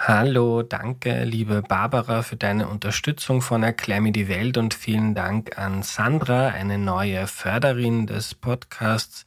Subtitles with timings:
[0.00, 5.58] Hallo, danke, liebe Barbara, für deine Unterstützung von Erklär mir die Welt und vielen Dank
[5.58, 9.26] an Sandra, eine neue Förderin des Podcasts,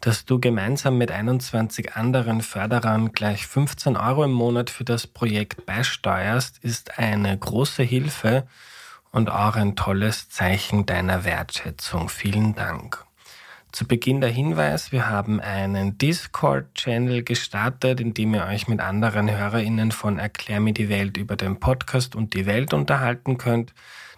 [0.00, 5.66] dass du gemeinsam mit 21 anderen Förderern gleich 15 Euro im Monat für das Projekt
[5.66, 8.48] beisteuerst, ist eine große Hilfe
[9.12, 12.08] und auch ein tolles Zeichen deiner Wertschätzung.
[12.08, 13.07] Vielen Dank.
[13.70, 19.30] Zu Beginn der Hinweis, wir haben einen Discord-Channel gestartet, in dem ihr euch mit anderen
[19.30, 23.74] HörerInnen von Erklär mir die Welt über den Podcast und die Welt unterhalten könnt.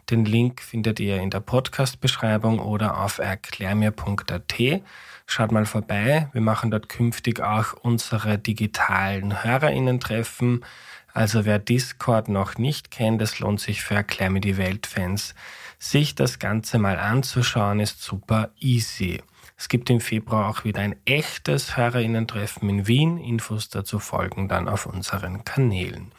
[0.09, 4.83] Den Link findet ihr in der Podcast-Beschreibung oder auf erklärmir.at.
[5.27, 6.29] Schaut mal vorbei.
[6.33, 10.65] Wir machen dort künftig auch unsere digitalen HörerInnen-Treffen.
[11.13, 15.35] Also wer Discord noch nicht kennt, es lohnt sich für Erklär mir die Welt-Fans,
[15.81, 19.21] sich das Ganze mal anzuschauen, ist super easy.
[19.61, 23.19] Es gibt im Februar auch wieder ein echtes Hörerinnen-Treffen in Wien.
[23.19, 26.13] Infos dazu folgen dann auf unseren Kanälen.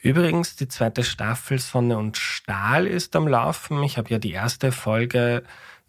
[0.00, 3.82] Übrigens, die zweite Staffel Sonne und Stahl ist am Laufen.
[3.82, 5.42] Ich habe ja die erste Folge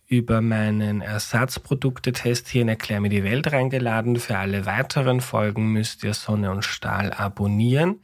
[0.08, 4.16] über meinen Ersatzproduktetest hier in Erklär mir die Welt reingeladen.
[4.16, 8.02] Für alle weiteren Folgen müsst ihr Sonne und Stahl abonnieren.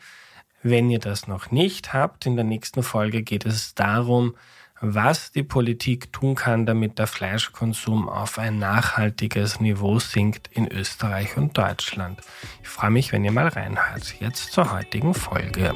[0.61, 4.36] Wenn ihr das noch nicht habt, in der nächsten Folge geht es darum,
[4.81, 11.38] was die Politik tun kann, damit der Fleischkonsum auf ein nachhaltiges Niveau sinkt in Österreich
[11.38, 12.19] und Deutschland.
[12.61, 14.16] Ich freue mich, wenn ihr mal reinhört.
[14.19, 15.73] Jetzt zur heutigen Folge.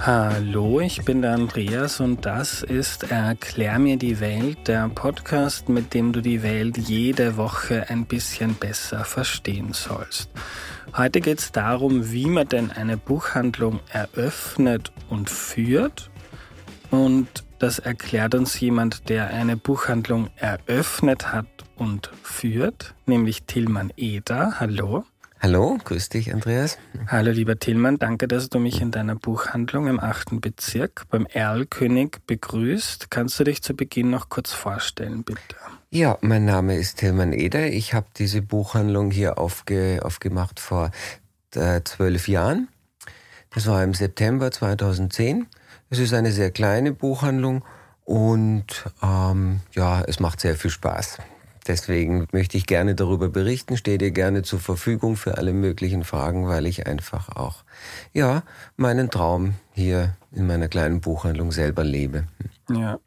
[0.00, 5.94] Hallo, ich bin der Andreas und das ist Erklär mir die Welt, der Podcast, mit
[5.94, 10.28] dem du die Welt jede Woche ein bisschen besser verstehen sollst.
[10.96, 16.10] Heute geht es darum, wie man denn eine Buchhandlung eröffnet und führt.
[16.90, 21.46] Und das erklärt uns jemand, der eine Buchhandlung eröffnet hat
[21.76, 24.60] und führt, nämlich Tillmann Eder.
[24.60, 25.04] Hallo.
[25.44, 26.78] Hallo, grüß dich, Andreas.
[27.06, 30.40] Hallo, lieber Tillmann, danke, dass du mich in deiner Buchhandlung im 8.
[30.40, 33.10] Bezirk beim Erlkönig begrüßt.
[33.10, 35.40] Kannst du dich zu Beginn noch kurz vorstellen, bitte?
[35.90, 37.66] Ja, mein Name ist Tilman Eder.
[37.66, 40.92] Ich habe diese Buchhandlung hier aufge, aufgemacht vor
[41.54, 42.68] äh, zwölf Jahren.
[43.50, 45.46] Das war im September 2010.
[45.90, 47.62] Es ist eine sehr kleine Buchhandlung
[48.06, 51.18] und ähm, ja, es macht sehr viel Spaß.
[51.66, 56.46] Deswegen möchte ich gerne darüber berichten, stehe dir gerne zur Verfügung für alle möglichen Fragen,
[56.46, 57.64] weil ich einfach auch,
[58.12, 58.42] ja,
[58.76, 62.24] meinen Traum hier in meiner kleinen Buchhandlung selber lebe.
[62.70, 62.98] Ja.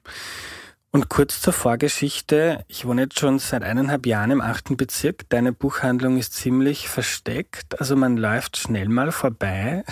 [0.91, 2.63] Und kurz zur Vorgeschichte.
[2.67, 5.29] Ich wohne jetzt schon seit eineinhalb Jahren im achten Bezirk.
[5.29, 7.79] Deine Buchhandlung ist ziemlich versteckt.
[7.79, 9.83] Also man läuft schnell mal vorbei.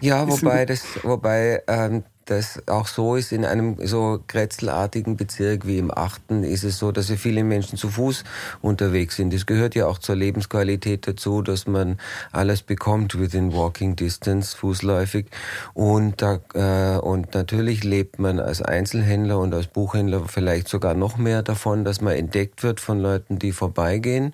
[0.00, 5.78] Ja, wobei das, wobei ähm, das auch so ist, in einem so grätzelartigen Bezirk wie
[5.78, 8.24] im Achten ist es so, dass ja viele Menschen zu Fuß
[8.62, 9.34] unterwegs sind.
[9.34, 11.98] Es gehört ja auch zur Lebensqualität dazu, dass man
[12.32, 15.26] alles bekommt within walking distance, fußläufig.
[15.74, 21.16] Und, da, äh, und natürlich lebt man als Einzelhändler und als Buchhändler vielleicht sogar noch
[21.16, 24.32] mehr davon, dass man entdeckt wird von Leuten, die vorbeigehen.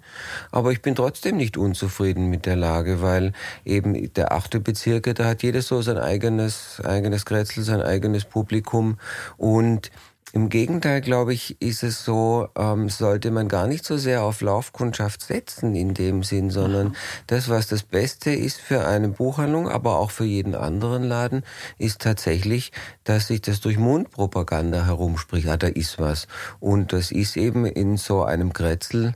[0.51, 3.33] Aber ich bin trotzdem nicht unzufrieden mit der Lage, weil
[3.65, 8.25] eben der achte Bezirke, da hat jeder so sein eigenes, eigenes Grätzl, sein ein eigenes
[8.25, 8.99] Publikum
[9.37, 9.91] und
[10.33, 14.43] im Gegenteil, glaube ich, ist es so, ähm, sollte man gar nicht so sehr auf
[14.43, 16.95] Laufkundschaft setzen in dem Sinn, sondern mhm.
[17.27, 21.43] das, was das Beste ist für eine Buchhandlung, aber auch für jeden anderen Laden,
[21.79, 22.71] ist tatsächlich,
[23.03, 25.49] dass sich das durch Mundpropaganda herumspricht.
[25.49, 26.29] Ah, da ist was.
[26.61, 29.15] Und das ist eben in so einem Grätzl,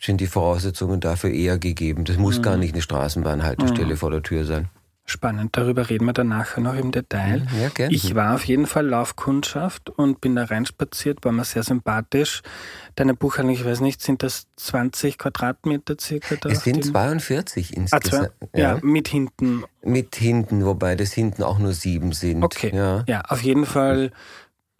[0.00, 2.04] sind die Voraussetzungen dafür eher gegeben.
[2.04, 2.42] Das muss mhm.
[2.42, 3.98] gar nicht eine Straßenbahnhaltestelle mhm.
[3.98, 4.70] vor der Tür sein.
[5.08, 7.46] Spannend, darüber reden wir dann nachher noch im Detail.
[7.52, 7.94] Mhm, ja, gerne.
[7.94, 12.42] Ich war auf jeden Fall Laufkundschaft und bin da reinspaziert, war mir sehr sympathisch.
[12.96, 16.48] Deine Buchhandlung, ich weiß nicht, sind das 20 Quadratmeter circa da?
[16.48, 18.32] Es sind 42 insgesamt.
[18.40, 18.74] Ah, ja.
[18.74, 19.62] ja, mit hinten.
[19.82, 22.42] Mit hinten, wobei das hinten auch nur sieben sind.
[22.42, 24.10] Okay, ja, ja auf jeden Fall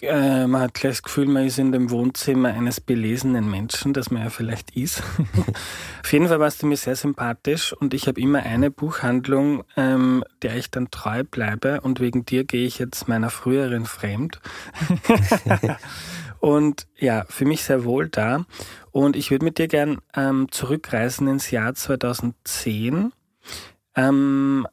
[0.03, 4.11] äh, man hat gleich das Gefühl, man ist in dem Wohnzimmer eines belesenen Menschen, das
[4.11, 5.03] man ja vielleicht ist.
[6.03, 10.23] Auf jeden Fall warst du mir sehr sympathisch und ich habe immer eine Buchhandlung, ähm,
[10.43, 14.41] der ich dann treu bleibe und wegen dir gehe ich jetzt meiner früheren fremd.
[16.41, 18.45] und ja, für mich sehr wohl da.
[18.91, 23.13] Und ich würde mit dir gern ähm, zurückreisen ins Jahr 2010.
[23.95, 24.67] Ähm,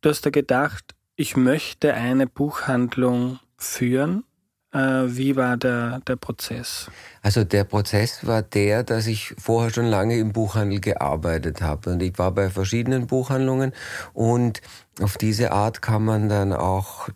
[0.00, 4.24] du hast da gedacht, ich möchte eine Buchhandlung führen
[4.72, 6.90] wie war der, der Prozess?
[7.22, 11.90] Also der Prozess war der, dass ich vorher schon lange im Buchhandel gearbeitet habe.
[11.90, 13.72] Und ich war bei verschiedenen Buchhandlungen
[14.14, 14.62] und
[15.02, 17.08] auf diese Art kann man dann auch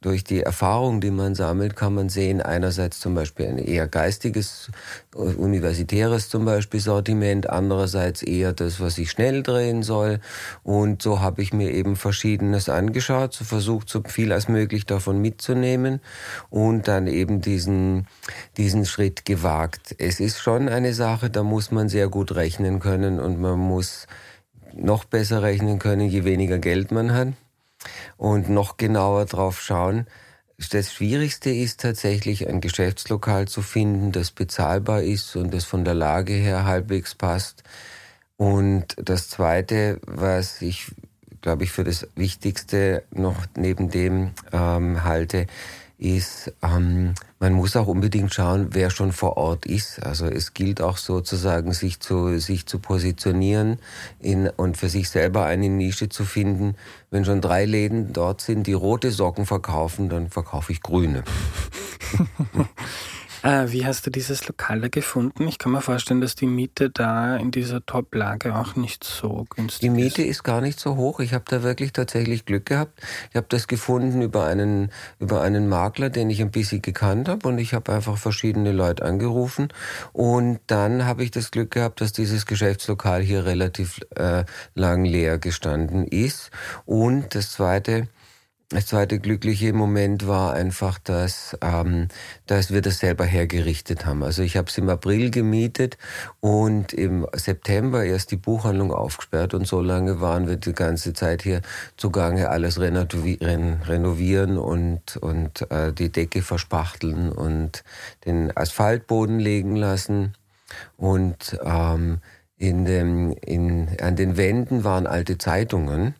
[0.00, 4.70] durch die Erfahrung, die man sammelt, kann man sehen, einerseits zum Beispiel ein eher geistiges,
[5.14, 10.20] universitäres zum Beispiel Sortiment, andererseits eher das, was ich schnell drehen soll.
[10.62, 15.20] Und so habe ich mir eben Verschiedenes angeschaut, so versucht, so viel als möglich davon
[15.20, 16.00] mitzunehmen
[16.50, 18.06] und dann eben diesen,
[18.56, 19.94] diesen Schritt gewagt.
[19.98, 24.06] Es ist schon eine Sache, da muss man sehr gut rechnen können und man muss
[24.74, 27.28] noch besser rechnen können, je weniger Geld man hat
[28.16, 30.06] und noch genauer drauf schauen.
[30.70, 35.94] Das Schwierigste ist tatsächlich ein Geschäftslokal zu finden, das bezahlbar ist und das von der
[35.94, 37.62] Lage her halbwegs passt.
[38.36, 40.86] Und das Zweite, was ich,
[41.42, 45.46] glaube ich, für das Wichtigste noch neben dem ähm, halte,
[45.98, 50.00] ist, ähm, man muss auch unbedingt schauen, wer schon vor Ort ist.
[50.04, 53.78] Also es gilt auch sozusagen, sich zu, sich zu positionieren
[54.20, 56.76] in, und für sich selber eine Nische zu finden.
[57.10, 61.24] Wenn schon drei Läden dort sind, die rote Socken verkaufen, dann verkaufe ich grüne.
[63.42, 65.46] Äh, wie hast du dieses Lokal da gefunden?
[65.46, 69.74] Ich kann mir vorstellen, dass die Miete da in dieser Top-Lage auch nicht so günstig
[69.74, 69.82] ist.
[69.82, 70.28] Die Miete ist.
[70.28, 71.20] ist gar nicht so hoch.
[71.20, 73.00] Ich habe da wirklich tatsächlich Glück gehabt.
[73.30, 74.90] Ich habe das gefunden über einen,
[75.20, 79.04] über einen Makler, den ich ein bisschen gekannt habe und ich habe einfach verschiedene Leute
[79.04, 79.68] angerufen
[80.12, 84.44] und dann habe ich das Glück gehabt, dass dieses Geschäftslokal hier relativ äh,
[84.74, 86.50] lang leer gestanden ist
[86.86, 88.08] und das zweite,
[88.70, 92.08] das zweite glückliche Moment war einfach, dass, ähm,
[92.46, 94.22] dass wir das selber hergerichtet haben.
[94.22, 95.96] Also ich habe es im April gemietet
[96.40, 101.42] und im September erst die Buchhandlung aufgesperrt und so lange waren wir die ganze Zeit
[101.42, 101.62] hier
[101.96, 107.84] zugange, alles renovieren und, und äh, die Decke verspachteln und
[108.26, 110.34] den Asphaltboden legen lassen
[110.98, 112.18] und ähm,
[112.58, 116.14] in dem, in, an den Wänden waren alte Zeitungen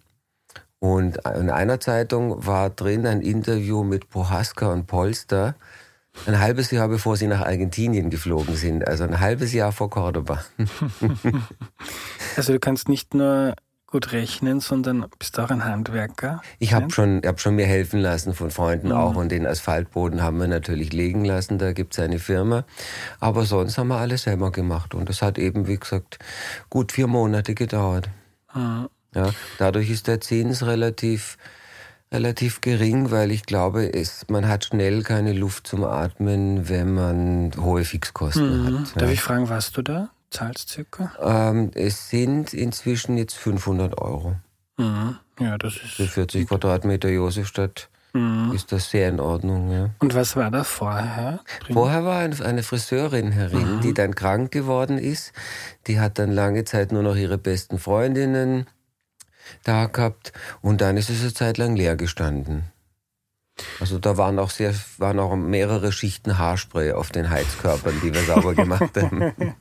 [0.80, 5.54] und in einer Zeitung war drin ein Interview mit Prohaska und Polster,
[6.26, 10.44] ein halbes Jahr bevor sie nach Argentinien geflogen sind, also ein halbes Jahr vor Cordoba.
[12.36, 13.54] also du kannst nicht nur
[13.86, 16.42] gut rechnen, sondern bist auch ein Handwerker.
[16.58, 18.94] Ich habe schon, hab schon mir helfen lassen von Freunden mhm.
[18.94, 22.64] auch und den Asphaltboden haben wir natürlich legen lassen, da gibt's eine Firma.
[23.18, 26.18] Aber sonst haben wir alles selber gemacht und das hat eben, wie gesagt,
[26.68, 28.10] gut vier Monate gedauert.
[28.54, 28.88] Mhm.
[29.18, 31.38] Ja, dadurch ist der Zins relativ,
[32.12, 37.52] relativ gering, weil ich glaube, es, man hat schnell keine Luft zum Atmen, wenn man
[37.58, 38.78] hohe Fixkosten mhm.
[38.80, 38.94] hat.
[38.94, 39.00] Ja.
[39.00, 41.10] Darf ich fragen, was du da zahlst circa?
[41.20, 44.36] Ähm, es sind inzwischen jetzt 500 Euro.
[44.76, 45.16] Mhm.
[45.40, 45.94] Ja, das ist...
[45.94, 48.52] Für 40 Quadratmeter Josefstadt mhm.
[48.54, 49.72] ist das sehr in Ordnung.
[49.72, 49.90] Ja.
[49.98, 51.40] Und was war da vorher?
[51.60, 51.74] Drin?
[51.74, 53.80] Vorher war eine Friseurin herin, mhm.
[53.80, 55.32] die dann krank geworden ist.
[55.86, 58.66] Die hat dann lange Zeit nur noch ihre besten Freundinnen
[59.64, 62.64] da gehabt und dann ist es eine Zeit lang leer gestanden.
[63.80, 68.22] Also da waren auch sehr, waren auch mehrere Schichten Haarspray auf den Heizkörpern, die wir
[68.22, 69.32] sauber gemacht haben.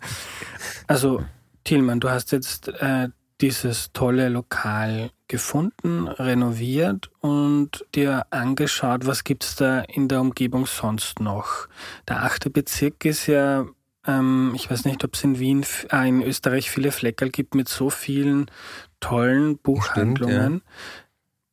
[0.90, 1.22] Also
[1.66, 3.10] Thielmann, du hast jetzt äh,
[3.42, 11.20] dieses tolle Lokal gefunden, renoviert und dir angeschaut, was gibt's da in der Umgebung sonst
[11.20, 11.68] noch.
[12.08, 13.66] Der achte Bezirk ist ja
[14.08, 17.68] ähm, ich weiß nicht, ob es in Wien, äh, in Österreich viele Fleckerl gibt mit
[17.68, 18.50] so vielen
[19.00, 20.62] tollen Buchhandlungen.
[20.62, 21.08] Stimmt, ja.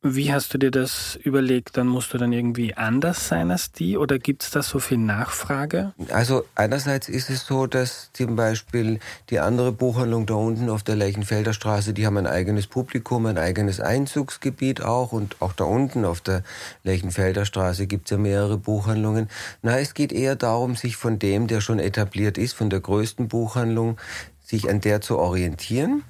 [0.07, 1.77] Wie hast du dir das überlegt?
[1.77, 4.99] Dann musst du dann irgendwie anders sein als die oder gibt es da so viel
[4.99, 5.95] Nachfrage?
[6.11, 8.99] Also einerseits ist es so, dass zum Beispiel
[9.31, 13.39] die andere Buchhandlung da unten auf der Lechenfelder Straße, die haben ein eigenes Publikum, ein
[13.39, 16.43] eigenes Einzugsgebiet auch und auch da unten auf der
[16.83, 19.27] Lechenfelder Straße gibt es ja mehrere Buchhandlungen.
[19.63, 23.27] Na, es geht eher darum, sich von dem, der schon etabliert ist, von der größten
[23.27, 23.97] Buchhandlung,
[24.39, 26.03] sich an der zu orientieren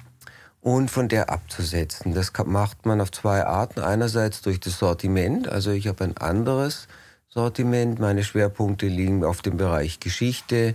[0.66, 2.12] und von der abzusetzen.
[2.12, 3.78] Das macht man auf zwei Arten.
[3.78, 6.88] Einerseits durch das Sortiment, also ich habe ein anderes
[7.28, 8.00] Sortiment.
[8.00, 10.74] Meine Schwerpunkte liegen auf dem Bereich Geschichte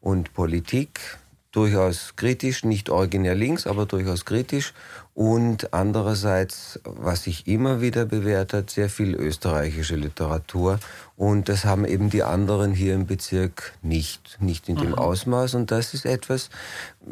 [0.00, 1.18] und Politik.
[1.54, 4.74] Durchaus kritisch, nicht originär links, aber durchaus kritisch.
[5.14, 10.80] Und andererseits, was sich immer wieder bewährt hat, sehr viel österreichische Literatur.
[11.16, 14.94] Und das haben eben die anderen hier im Bezirk nicht, nicht in dem mhm.
[14.94, 15.54] Ausmaß.
[15.54, 16.50] Und das ist etwas,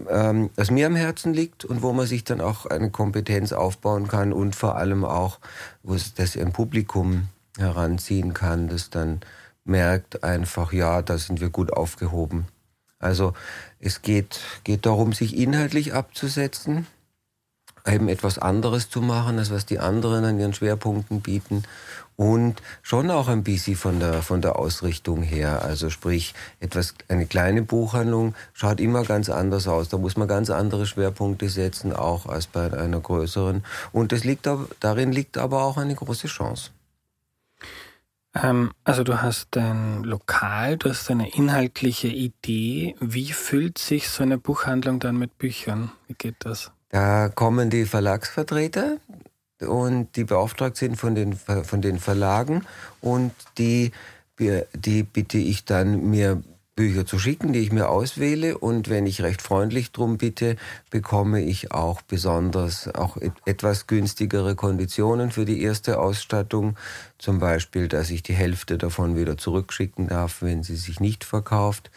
[0.09, 4.09] ähm, was mir am Herzen liegt und wo man sich dann auch eine Kompetenz aufbauen
[4.09, 5.39] kann und vor allem auch,
[5.85, 9.21] wo es das ein Publikum heranziehen kann, das dann
[9.65, 12.47] merkt einfach, ja, da sind wir gut aufgehoben.
[13.03, 13.35] Also
[13.83, 16.87] es geht, geht darum, sich inhaltlich abzusetzen
[17.87, 21.65] eben etwas anderes zu machen, als was die anderen an ihren Schwerpunkten bieten
[22.17, 25.63] und schon auch ein bisschen von der, von der Ausrichtung her.
[25.65, 29.89] Also sprich, etwas, eine kleine Buchhandlung schaut immer ganz anders aus.
[29.89, 33.65] Da muss man ganz andere Schwerpunkte setzen, auch als bei einer größeren.
[33.91, 34.49] Und das liegt,
[34.81, 36.71] darin liegt aber auch eine große Chance.
[38.35, 42.97] Ähm, also du hast ein Lokal, du hast eine inhaltliche Idee.
[43.01, 45.93] Wie füllt sich so eine Buchhandlung dann mit Büchern?
[46.09, 46.73] Wie geht das?
[46.89, 48.99] Da kommen die Verlagsvertreter,
[49.67, 52.65] und die beauftragt sind von den, von den Verlagen
[53.01, 53.93] und die,
[54.39, 56.43] die bitte ich dann, mir
[56.75, 60.57] Bücher zu schicken, die ich mir auswähle und wenn ich recht freundlich drum bitte,
[60.91, 66.77] bekomme ich auch besonders auch etwas günstigere Konditionen für die erste Ausstattung.
[67.19, 71.91] Zum Beispiel, dass ich die Hälfte davon wieder zurückschicken darf, wenn sie sich nicht verkauft.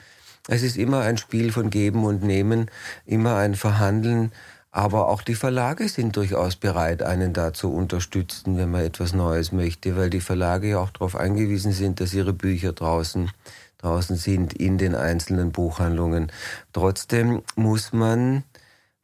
[0.47, 2.69] Es ist immer ein Spiel von Geben und Nehmen,
[3.05, 4.31] immer ein Verhandeln
[4.75, 9.53] aber auch die Verlage sind durchaus bereit, einen da zu unterstützen, wenn man etwas Neues
[9.53, 13.31] möchte, weil die Verlage ja auch darauf angewiesen sind, dass ihre Bücher draußen,
[13.85, 16.31] draußen sind in den einzelnen Buchhandlungen.
[16.73, 18.43] Trotzdem muss man,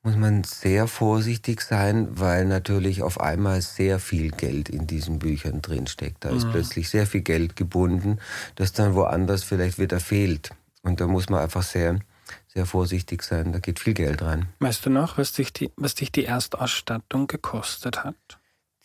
[0.02, 5.62] muss man sehr vorsichtig sein, weil natürlich auf einmal sehr viel Geld in diesen Büchern
[5.62, 6.26] drinsteckt.
[6.26, 6.52] Da ist mhm.
[6.52, 8.20] plötzlich sehr viel Geld gebunden,
[8.56, 10.50] das dann woanders vielleicht wieder fehlt.
[10.82, 12.00] Und da muss man einfach sehr,
[12.48, 13.54] sehr vorsichtig sein.
[13.54, 14.48] Da geht viel Geld rein.
[14.60, 18.16] Weißt du noch, was dich die, was dich die Erstausstattung gekostet hat?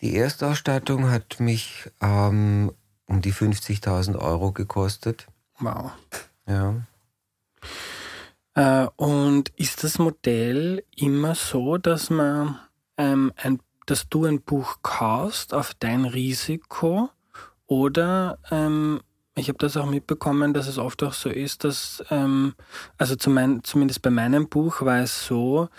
[0.01, 2.71] Die Erstausstattung hat mich ähm,
[3.07, 5.25] um die 50.000 Euro gekostet.
[5.59, 5.91] Wow.
[6.47, 6.75] Ja.
[8.55, 12.59] Äh, und ist das Modell immer so, dass man
[12.97, 17.09] ähm, ein, dass du ein Buch kaufst auf dein Risiko
[17.67, 19.01] oder ähm,
[19.35, 22.55] ich habe das auch mitbekommen, dass es oft auch so ist, dass, ähm,
[22.97, 25.69] also zum zumindest bei meinem Buch war es so,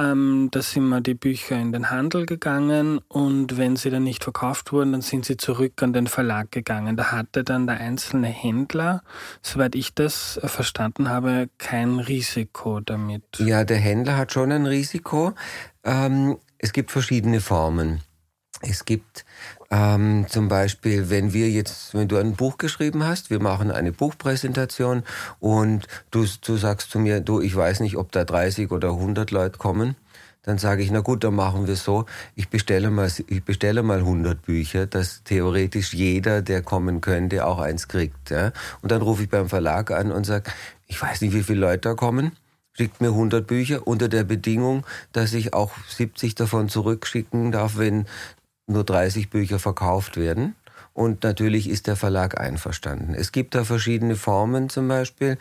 [0.00, 4.24] ähm, da sind mir die Bücher in den Handel gegangen und wenn sie dann nicht
[4.24, 6.96] verkauft wurden, dann sind sie zurück an den Verlag gegangen.
[6.96, 9.02] Da hatte dann der einzelne Händler,
[9.42, 13.22] soweit ich das verstanden habe, kein Risiko damit.
[13.38, 15.32] Ja, der Händler hat schon ein Risiko.
[15.84, 18.00] Ähm, es gibt verschiedene Formen.
[18.62, 19.24] Es gibt
[19.70, 23.92] ähm, zum Beispiel, wenn wir jetzt, wenn du ein Buch geschrieben hast, wir machen eine
[23.92, 25.04] Buchpräsentation
[25.38, 29.30] und du, du sagst zu mir, du, ich weiß nicht, ob da 30 oder 100
[29.30, 29.94] Leute kommen,
[30.42, 33.98] dann sage ich, na gut, dann machen wir so, ich bestelle mal, ich bestelle mal
[33.98, 38.30] 100 Bücher, dass theoretisch jeder, der kommen könnte, auch eins kriegt.
[38.30, 38.52] Ja?
[38.82, 40.50] Und dann rufe ich beim Verlag an und sage,
[40.86, 42.32] ich weiß nicht, wie viele Leute da kommen
[42.72, 48.06] schickt mir 100 Bücher unter der Bedingung, dass ich auch 70 davon zurückschicken darf, wenn
[48.70, 50.54] nur 30 Bücher verkauft werden.
[50.92, 53.14] Und natürlich ist der Verlag einverstanden.
[53.14, 55.38] Es gibt da verschiedene Formen zum Beispiel,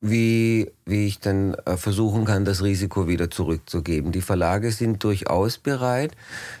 [0.00, 4.12] wie, wie ich dann äh, versuchen kann, das Risiko wieder zurückzugeben.
[4.12, 6.12] Die Verlage sind durchaus bereit,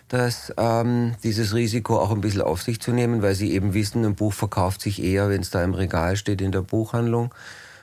[0.08, 4.04] dass, ähm, dieses Risiko auch ein bisschen auf sich zu nehmen, weil sie eben wissen,
[4.04, 7.34] ein Buch verkauft sich eher, wenn es da im Regal steht in der Buchhandlung.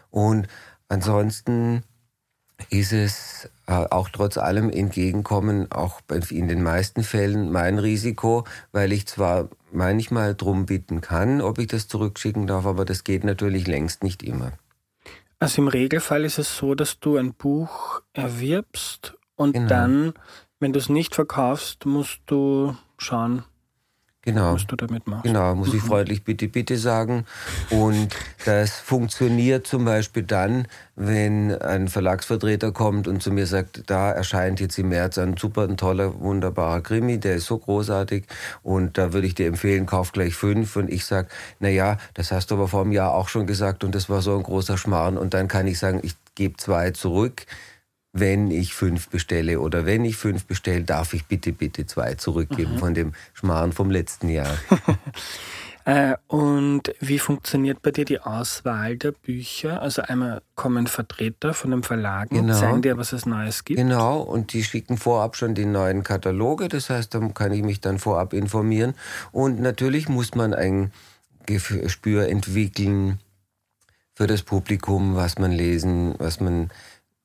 [0.09, 0.47] Und
[0.89, 1.83] ansonsten
[2.69, 9.05] ist es auch trotz allem entgegenkommen, auch in den meisten Fällen mein Risiko, weil ich
[9.05, 14.03] zwar manchmal drum bitten kann, ob ich das zurückschicken darf, aber das geht natürlich längst
[14.03, 14.51] nicht immer.
[15.39, 19.67] Also im Regelfall ist es so, dass du ein Buch erwirbst und genau.
[19.67, 20.13] dann,
[20.59, 23.43] wenn du es nicht verkaufst, musst du schauen,
[24.25, 24.53] Genau.
[24.53, 25.23] Was du damit machst.
[25.23, 27.25] Genau, muss ich freundlich bitte, bitte sagen.
[27.69, 28.07] Und
[28.45, 34.61] das funktioniert zum Beispiel dann, wenn ein Verlagsvertreter kommt und zu mir sagt, da erscheint
[34.61, 38.25] jetzt im März ein super, ein toller, wunderbarer Krimi, der ist so großartig
[38.61, 40.77] und da würde ich dir empfehlen, kauf gleich fünf.
[40.77, 41.27] Und ich sag,
[41.59, 44.21] na ja, das hast du aber vor einem Jahr auch schon gesagt und das war
[44.21, 45.17] so ein großer Schmarrn.
[45.17, 47.45] Und dann kann ich sagen, ich gebe zwei zurück
[48.13, 52.75] wenn ich fünf bestelle oder wenn ich fünf bestelle, darf ich bitte, bitte zwei zurückgeben
[52.75, 52.77] mhm.
[52.77, 54.55] von dem Schmarrn vom letzten Jahr.
[55.85, 59.81] äh, und wie funktioniert bei dir die Auswahl der Bücher?
[59.81, 62.59] Also einmal kommen Vertreter von dem Verlag und genau.
[62.59, 63.79] zeigen dir, was es Neues gibt.
[63.79, 67.81] Genau, und die schicken vorab schon die neuen Kataloge, das heißt, da kann ich mich
[67.81, 68.93] dann vorab informieren.
[69.31, 70.91] Und natürlich muss man ein
[71.47, 73.19] Gespür entwickeln
[74.13, 76.69] für das Publikum, was man lesen, was man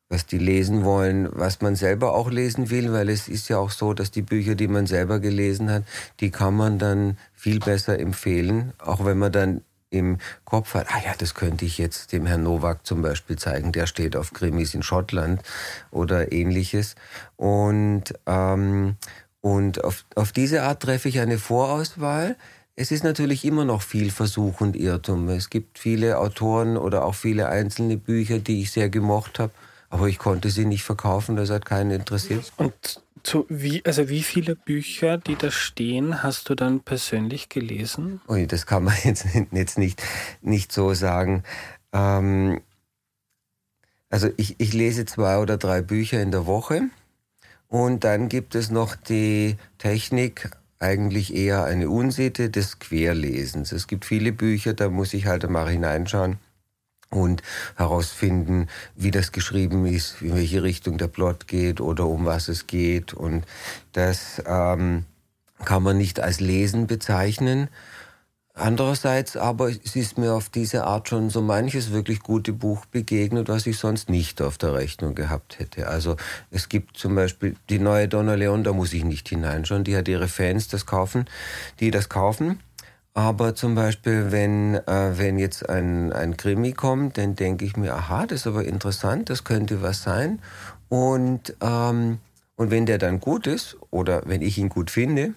[0.08, 3.70] was die lesen wollen, was man selber auch lesen will, weil es ist ja auch
[3.70, 5.84] so, dass die Bücher, die man selber gelesen hat,
[6.20, 9.60] die kann man dann viel besser empfehlen, auch wenn man dann
[9.90, 13.72] im Kopf hat, ah ja, das könnte ich jetzt dem Herrn Nowak zum Beispiel zeigen,
[13.72, 15.42] der steht auf Krimis in Schottland
[15.90, 16.94] oder ähnliches.
[17.36, 18.96] Und, ähm,
[19.40, 22.36] und auf, auf diese Art treffe ich eine Vorauswahl.
[22.76, 25.28] Es ist natürlich immer noch viel Versuch und Irrtum.
[25.30, 29.52] Es gibt viele Autoren oder auch viele einzelne Bücher, die ich sehr gemocht habe
[29.90, 32.52] aber ich konnte sie nicht verkaufen, das hat keinen interessiert.
[32.56, 38.20] Und zu wie, also wie viele Bücher, die da stehen, hast du dann persönlich gelesen?
[38.28, 40.02] Ui, das kann man jetzt, jetzt nicht,
[40.42, 41.42] nicht so sagen.
[41.92, 42.60] Ähm,
[44.10, 46.82] also ich, ich lese zwei oder drei Bücher in der Woche
[47.66, 53.72] und dann gibt es noch die Technik, eigentlich eher eine Unsitte des Querlesens.
[53.72, 56.38] Es gibt viele Bücher, da muss ich halt einmal hineinschauen
[57.10, 57.42] und
[57.76, 62.66] herausfinden, wie das geschrieben ist, in welche Richtung der Plot geht oder um was es
[62.66, 63.14] geht.
[63.14, 63.44] Und
[63.92, 65.04] das ähm,
[65.64, 67.68] kann man nicht als Lesen bezeichnen.
[68.58, 73.48] Andererseits aber es ist mir auf diese Art schon so manches wirklich gute Buch begegnet,
[73.48, 75.86] was ich sonst nicht auf der Rechnung gehabt hätte.
[75.86, 76.16] Also
[76.50, 80.08] es gibt zum Beispiel die neue Donna Leon, da muss ich nicht hineinschauen, die hat
[80.08, 81.26] ihre Fans das kaufen,
[81.78, 82.58] die das kaufen.
[83.18, 87.94] Aber zum Beispiel, wenn, äh, wenn jetzt ein, ein Krimi kommt, dann denke ich mir,
[87.94, 90.38] aha, das ist aber interessant, das könnte was sein.
[90.88, 92.18] Und, ähm,
[92.54, 95.34] und wenn der dann gut ist oder wenn ich ihn gut finde,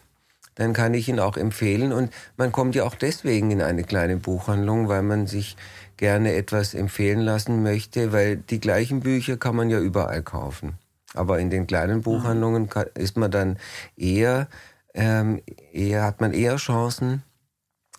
[0.53, 1.91] dann kann ich ihn auch empfehlen.
[1.91, 5.57] Und man kommt ja auch deswegen in eine kleine Buchhandlung, weil man sich
[5.97, 10.73] gerne etwas empfehlen lassen möchte, weil die gleichen Bücher kann man ja überall kaufen.
[11.15, 13.57] Aber in den kleinen Buchhandlungen ist man dann
[13.97, 14.49] eher,
[14.93, 15.41] ähm,
[15.73, 17.23] eher hat man eher Chancen,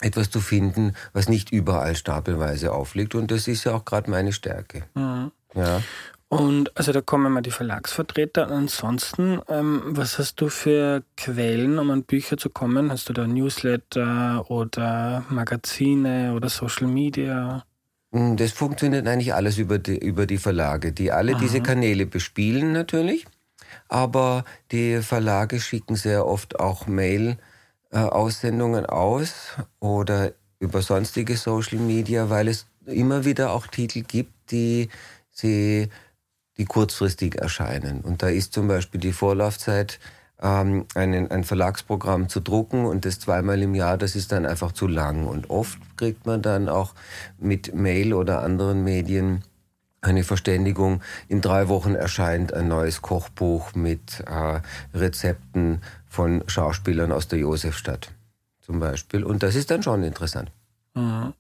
[0.03, 3.15] etwas zu finden, was nicht überall stapelweise aufliegt.
[3.15, 4.85] Und das ist ja auch gerade meine Stärke.
[4.95, 5.31] Mhm.
[5.55, 5.83] Ja.
[6.29, 8.51] Und also da kommen mal die Verlagsvertreter.
[8.51, 12.91] Ansonsten, ähm, was hast du für Quellen, um an Bücher zu kommen?
[12.91, 17.65] Hast du da Newsletter oder Magazine oder Social Media?
[18.13, 21.41] Hm, das funktioniert eigentlich alles über die, über die Verlage, die alle Aha.
[21.41, 23.27] diese Kanäle bespielen natürlich.
[23.89, 27.37] Aber die Verlage schicken sehr oft auch Mail-
[27.93, 34.51] äh, Aussendungen aus oder über sonstige Social Media, weil es immer wieder auch Titel gibt,
[34.51, 34.89] die
[35.31, 35.89] sie
[36.57, 38.01] die kurzfristig erscheinen.
[38.01, 39.99] Und da ist zum Beispiel die Vorlaufzeit,
[40.41, 44.73] ähm, einen, ein Verlagsprogramm zu drucken und das zweimal im Jahr, das ist dann einfach
[44.73, 45.27] zu lang.
[45.27, 46.95] Und oft kriegt man dann auch
[47.39, 49.45] mit Mail oder anderen Medien
[50.03, 51.01] eine Verständigung.
[51.29, 54.61] In drei Wochen erscheint ein neues Kochbuch mit äh,
[54.95, 58.11] Rezepten von Schauspielern aus der Josefstadt
[58.61, 59.25] zum Beispiel.
[59.25, 60.51] Und das ist dann schon interessant.
[60.95, 61.33] Mhm.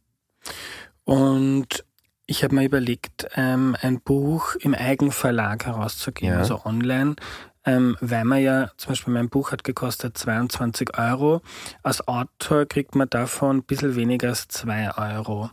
[1.04, 1.84] Und
[2.26, 6.38] ich habe mir überlegt, ähm, ein Buch im Eigenverlag herauszugeben, ja.
[6.38, 7.16] also online,
[7.64, 11.42] ähm, weil man ja, zum Beispiel mein Buch hat gekostet 22 Euro.
[11.82, 15.50] Als Autor kriegt man davon ein bisschen weniger als 2 Euro.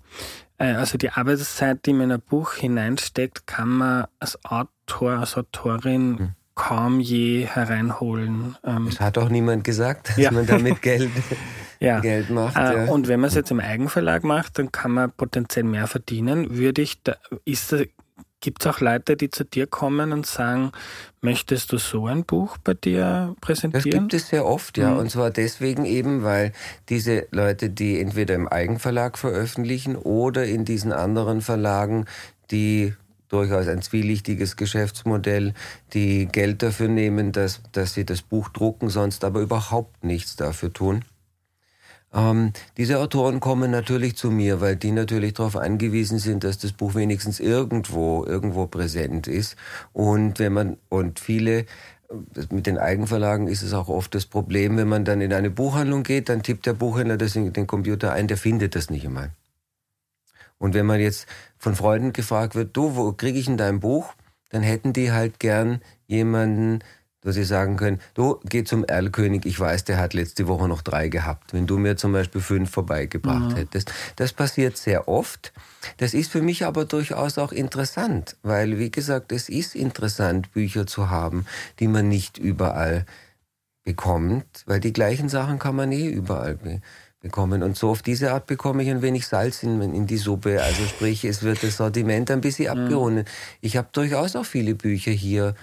[0.60, 5.36] Äh, also die Arbeitszeit, die man in ein Buch hineinsteckt, kann man als Autor, als
[5.36, 6.30] Autorin hm.
[6.54, 8.56] kaum je hereinholen.
[8.64, 10.32] Ähm, das hat auch niemand gesagt, dass ja.
[10.32, 11.10] man damit Geld,
[11.80, 12.00] ja.
[12.02, 12.58] Geld macht.
[12.58, 12.92] Äh, ja.
[12.92, 16.58] Und wenn man es jetzt im Eigenverlag macht, dann kann man potenziell mehr verdienen.
[16.58, 17.74] Würde ich da, ist
[18.42, 20.72] Gibt es auch Leute, die zu dir kommen und sagen,
[21.22, 23.84] möchtest du so ein Buch bei dir präsentieren?
[23.84, 24.92] Das gibt es sehr oft, ja.
[24.92, 25.00] Mhm.
[25.00, 26.54] Und zwar deswegen eben, weil
[26.88, 32.06] diese Leute, die entweder im Eigenverlag veröffentlichen oder in diesen anderen Verlagen,
[32.50, 32.94] die
[33.28, 35.54] durchaus ein zwielichtiges Geschäftsmodell,
[35.94, 40.74] die Geld dafür nehmen, dass, dass sie das Buch drucken, sonst aber überhaupt nichts dafür
[40.74, 41.04] tun.
[42.14, 46.72] Ähm, diese Autoren kommen natürlich zu mir, weil die natürlich darauf angewiesen sind, dass das
[46.72, 49.56] Buch wenigstens irgendwo, irgendwo präsent ist.
[49.94, 51.66] Und wenn man, und viele,
[52.50, 56.04] mit den Eigenverlagen ist es auch oft das Problem, wenn man dann in eine Buchhandlung
[56.04, 59.32] geht, dann tippt der Buchhändler das in den Computer ein, der findet das nicht einmal.
[60.58, 64.14] Und wenn man jetzt von Freunden gefragt wird, du, wo kriege ich denn dein Buch?
[64.50, 66.80] Dann hätten die halt gern jemanden,
[67.22, 70.82] dass sie sagen können, du, geh zum Erlkönig, ich weiß, der hat letzte Woche noch
[70.82, 73.56] drei gehabt, wenn du mir zum Beispiel fünf vorbeigebracht mhm.
[73.56, 73.92] hättest.
[74.16, 75.52] Das passiert sehr oft.
[75.98, 80.88] Das ist für mich aber durchaus auch interessant, weil, wie gesagt, es ist interessant, Bücher
[80.88, 81.46] zu haben,
[81.80, 83.06] die man nicht überall
[83.84, 86.82] bekommt, weil die gleichen Sachen kann man eh überall be
[87.22, 87.64] bekommen.
[87.64, 90.62] Und so auf diese Art bekomme ich ein wenig Salz in, in die Suppe.
[90.62, 92.84] Also sprich, es wird das Sortiment ein bisschen mhm.
[92.84, 93.28] abgerundet.
[93.62, 95.56] Ich habe durchaus auch viele Bücher hier,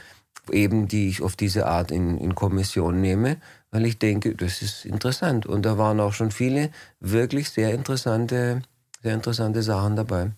[0.52, 3.38] eben, die ich auf diese Art in, in Kommission nehme,
[3.70, 5.46] weil ich denke, das ist interessant.
[5.46, 8.62] Und da waren auch schon viele wirklich sehr interessante,
[9.02, 10.30] sehr interessante Sachen dabei.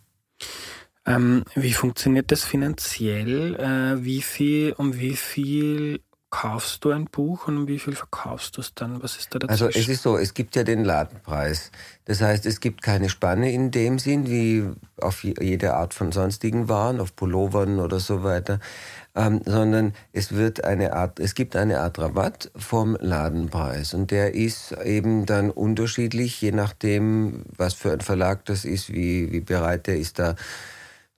[1.06, 3.54] Ähm, wie funktioniert das finanziell?
[3.54, 8.56] Äh, wie viel, um wie viel kaufst du ein Buch und um wie viel verkaufst
[8.56, 9.02] du es dann?
[9.02, 9.66] Was ist da dazwischen?
[9.66, 11.70] Also es ist so, es gibt ja den Ladenpreis.
[12.04, 14.68] Das heißt, es gibt keine Spanne in dem Sinn, wie
[15.00, 18.60] auf jede Art von sonstigen Waren, auf Pullovern oder so weiter
[19.18, 24.34] ähm, sondern es wird eine Art, es gibt eine Art Rabatt vom Ladenpreis und der
[24.34, 29.88] ist eben dann unterschiedlich, je nachdem, was für ein Verlag das ist, wie, wie bereit
[29.88, 30.36] der ist da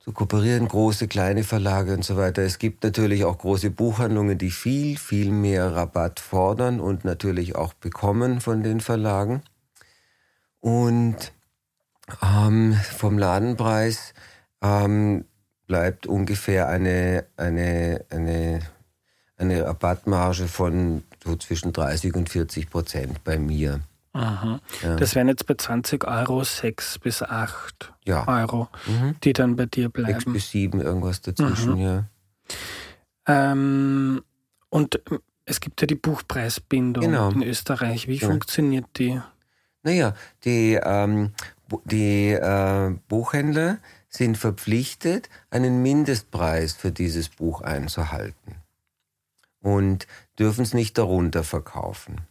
[0.02, 2.40] so kooperieren große, kleine Verlage und so weiter.
[2.42, 7.74] Es gibt natürlich auch große Buchhandlungen, die viel, viel mehr Rabatt fordern und natürlich auch
[7.74, 9.42] bekommen von den Verlagen.
[10.60, 11.32] Und
[12.22, 14.14] ähm, vom Ladenpreis
[14.62, 15.26] ähm,
[15.70, 18.58] bleibt ungefähr eine, eine, eine,
[19.36, 23.78] eine Rabattmarge von so zwischen 30 und 40 Prozent bei mir.
[24.12, 24.60] Aha.
[24.82, 24.96] Ja.
[24.96, 28.26] Das wären jetzt bei 20 Euro 6 bis 8 ja.
[28.26, 29.14] Euro, mhm.
[29.22, 30.18] die dann bei dir bleiben.
[30.18, 31.80] 6 bis 7, irgendwas dazwischen, mhm.
[31.80, 32.04] ja.
[33.28, 34.24] Ähm,
[34.70, 35.00] und
[35.44, 37.30] es gibt ja die Buchpreisbindung genau.
[37.30, 38.08] in Österreich.
[38.08, 38.26] Wie ja.
[38.26, 39.20] funktioniert die?
[39.84, 41.32] Naja, die, ähm,
[41.84, 43.78] die äh, Buchhändler
[44.10, 48.56] sind verpflichtet, einen Mindestpreis für dieses Buch einzuhalten
[49.62, 50.06] und
[50.38, 52.26] dürfen es nicht darunter verkaufen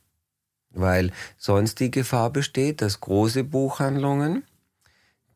[0.71, 4.43] weil sonst die Gefahr besteht, dass große Buchhandlungen,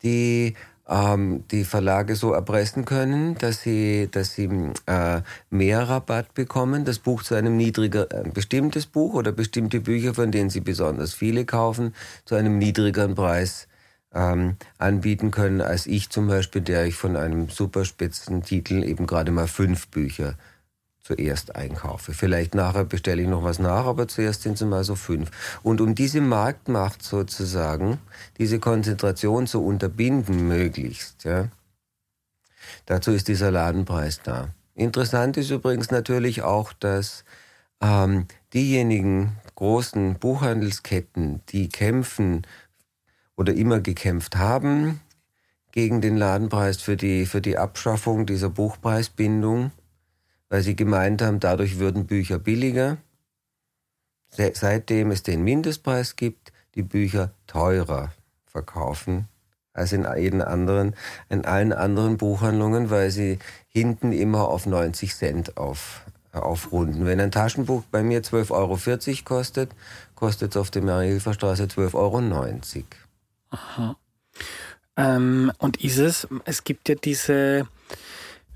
[0.03, 0.55] die
[0.87, 4.49] ähm, die Verlage so erpressen können, dass sie, dass sie
[4.85, 10.13] äh, mehr Rabatt bekommen, das Buch zu einem niedriger, ein bestimmtes Buch oder bestimmte Bücher,
[10.13, 13.67] von denen sie besonders viele kaufen, zu einem niedrigeren Preis
[14.13, 19.31] ähm, anbieten können, als ich zum Beispiel, der ich von einem superspitzen Titel eben gerade
[19.31, 20.35] mal fünf Bücher
[21.03, 22.13] zuerst einkaufe.
[22.13, 25.31] Vielleicht nachher bestelle ich noch was nach, aber zuerst sind es mal so fünf.
[25.61, 27.99] Und um diese Marktmacht sozusagen,
[28.37, 31.49] diese Konzentration zu unterbinden möglichst, ja,
[32.85, 34.49] dazu ist dieser Ladenpreis da.
[34.75, 37.25] Interessant ist übrigens natürlich auch, dass
[37.81, 42.47] ähm, diejenigen großen Buchhandelsketten, die kämpfen
[43.35, 45.01] oder immer gekämpft haben
[45.71, 49.71] gegen den Ladenpreis für die, für die Abschaffung dieser Buchpreisbindung,
[50.49, 52.97] weil sie gemeint haben, dadurch würden Bücher billiger.
[54.29, 58.13] Seitdem es den Mindestpreis gibt, die Bücher teurer
[58.45, 59.27] verkaufen
[59.73, 60.95] als in jeden anderen,
[61.29, 67.05] in allen anderen Buchhandlungen, weil sie hinten immer auf 90 Cent auf, aufrunden.
[67.05, 69.71] Wenn ein Taschenbuch bei mir 12,40 Euro kostet,
[70.15, 72.21] kostet es auf der Marie-Hilfer-Straße 12,90 Euro.
[73.53, 73.97] Aha.
[74.95, 77.67] Ähm, und ist es, es gibt ja diese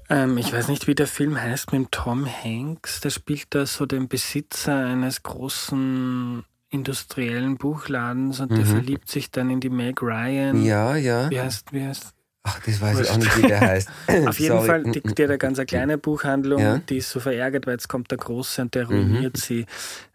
[0.10, 3.02] ähm, ich weiß nicht, wie der Film heißt mit Tom Hanks.
[3.02, 8.56] Der spielt da so den Besitzer eines großen industriellen Buchladens und mhm.
[8.56, 10.64] der verliebt sich dann in die Meg Ryan.
[10.64, 11.30] Ja, ja.
[11.30, 12.14] Wie heißt, wie heißt?
[12.44, 13.90] Ach, das weiß ich auch nicht, wie der heißt.
[14.28, 14.68] Auf jeden Sorry.
[14.68, 16.78] Fall, die, die hat eine ganz kleine Buchhandlung, ja?
[16.78, 19.40] die ist so verärgert, weil jetzt kommt der Große und der ruiniert mhm.
[19.40, 19.66] sie.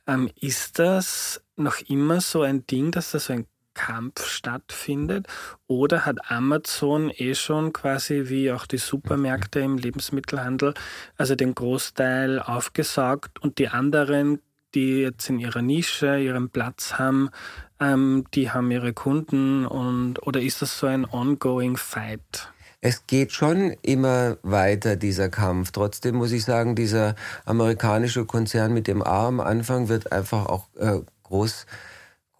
[0.06, 5.26] Ähm, ist das noch immer so ein Ding, dass das so ein Kampf stattfindet?
[5.66, 10.74] Oder hat Amazon eh schon quasi wie auch die Supermärkte im Lebensmittelhandel,
[11.16, 14.40] also den Großteil aufgesaugt und die anderen,
[14.74, 17.30] die jetzt in ihrer Nische ihren Platz haben,
[17.80, 22.52] ähm, die haben ihre Kunden und oder ist das so ein ongoing Fight?
[22.84, 25.70] Es geht schon immer weiter, dieser Kampf.
[25.70, 30.66] Trotzdem muss ich sagen, dieser amerikanische Konzern mit dem A am Anfang wird einfach auch
[30.76, 31.66] äh, groß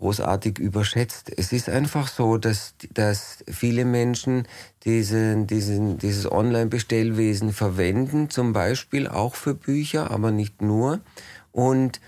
[0.02, 1.30] großartig überschätzt.
[1.36, 4.48] Es ist einfach so, dass, dass viele Menschen
[4.84, 11.00] diesen, diesen, dieses Online-Bestellwesen verwenden, zum Beispiel auch für Bücher, aber nicht nur.
[11.52, 12.00] Und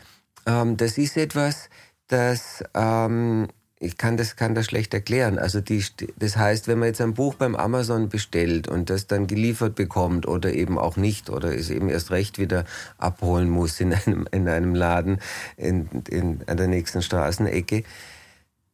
[0.44, 1.70] ähm, das ist etwas,
[2.08, 3.46] das ähm,
[3.84, 5.38] ich kann das, kann das schlecht erklären.
[5.38, 5.84] Also die,
[6.16, 10.26] das heißt, wenn man jetzt ein Buch beim Amazon bestellt und das dann geliefert bekommt
[10.26, 12.64] oder eben auch nicht oder es eben erst recht wieder
[12.98, 15.20] abholen muss in einem, in einem Laden
[15.56, 17.84] in, in, an der nächsten Straßenecke,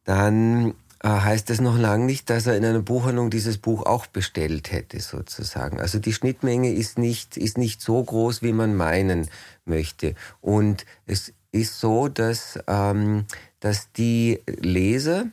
[0.05, 4.07] dann äh, heißt das noch lange nicht, dass er in einer Buchhandlung dieses Buch auch
[4.07, 5.79] bestellt hätte, sozusagen.
[5.79, 9.29] Also die Schnittmenge ist nicht, ist nicht so groß, wie man meinen
[9.65, 10.15] möchte.
[10.41, 13.25] Und es ist so, dass ähm,
[13.61, 15.27] dass die Leser,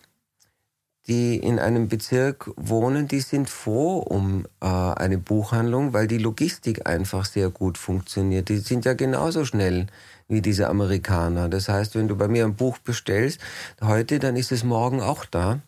[1.09, 6.87] die in einem Bezirk wohnen, die sind froh um äh, eine Buchhandlung, weil die Logistik
[6.87, 8.51] einfach sehr gut funktioniert.
[8.51, 9.87] Die sind ja genauso schnell
[10.29, 11.49] wie diese Amerikaner.
[11.49, 13.41] Das heißt, wenn du bei mir ein Buch bestellst,
[13.81, 15.61] heute, dann ist es morgen auch da,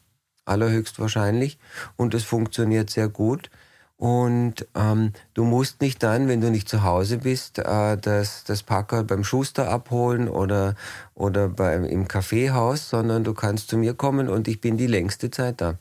[0.44, 1.58] allerhöchstwahrscheinlich,
[1.96, 3.50] und es funktioniert sehr gut.
[4.00, 8.62] Und ähm, du musst nicht dann, wenn du nicht zu Hause bist, äh, das, das
[8.62, 10.74] Packer beim Schuster abholen oder,
[11.12, 15.30] oder beim, im Kaffeehaus, sondern du kannst zu mir kommen und ich bin die längste
[15.30, 15.76] Zeit da.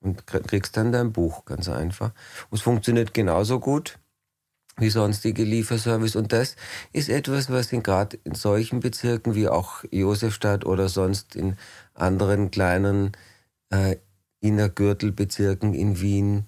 [0.00, 2.10] Und kriegst dann dein Buch, ganz einfach.
[2.50, 3.96] Und es funktioniert genauso gut
[4.76, 6.16] wie sonstige Lieferservice.
[6.16, 6.56] Und das
[6.92, 11.56] ist etwas, was gerade in solchen Bezirken wie auch Josefstadt oder sonst in
[11.94, 13.12] anderen kleinen
[13.70, 13.98] äh,
[14.40, 16.46] Innergürtelbezirken in Wien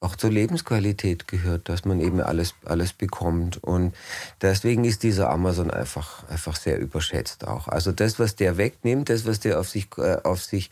[0.00, 3.62] auch zur Lebensqualität gehört, dass man eben alles, alles bekommt.
[3.62, 3.94] Und
[4.40, 7.68] deswegen ist dieser Amazon einfach, einfach sehr überschätzt auch.
[7.68, 10.70] Also das, was der wegnimmt, das, was der auf sich, äh, auf sich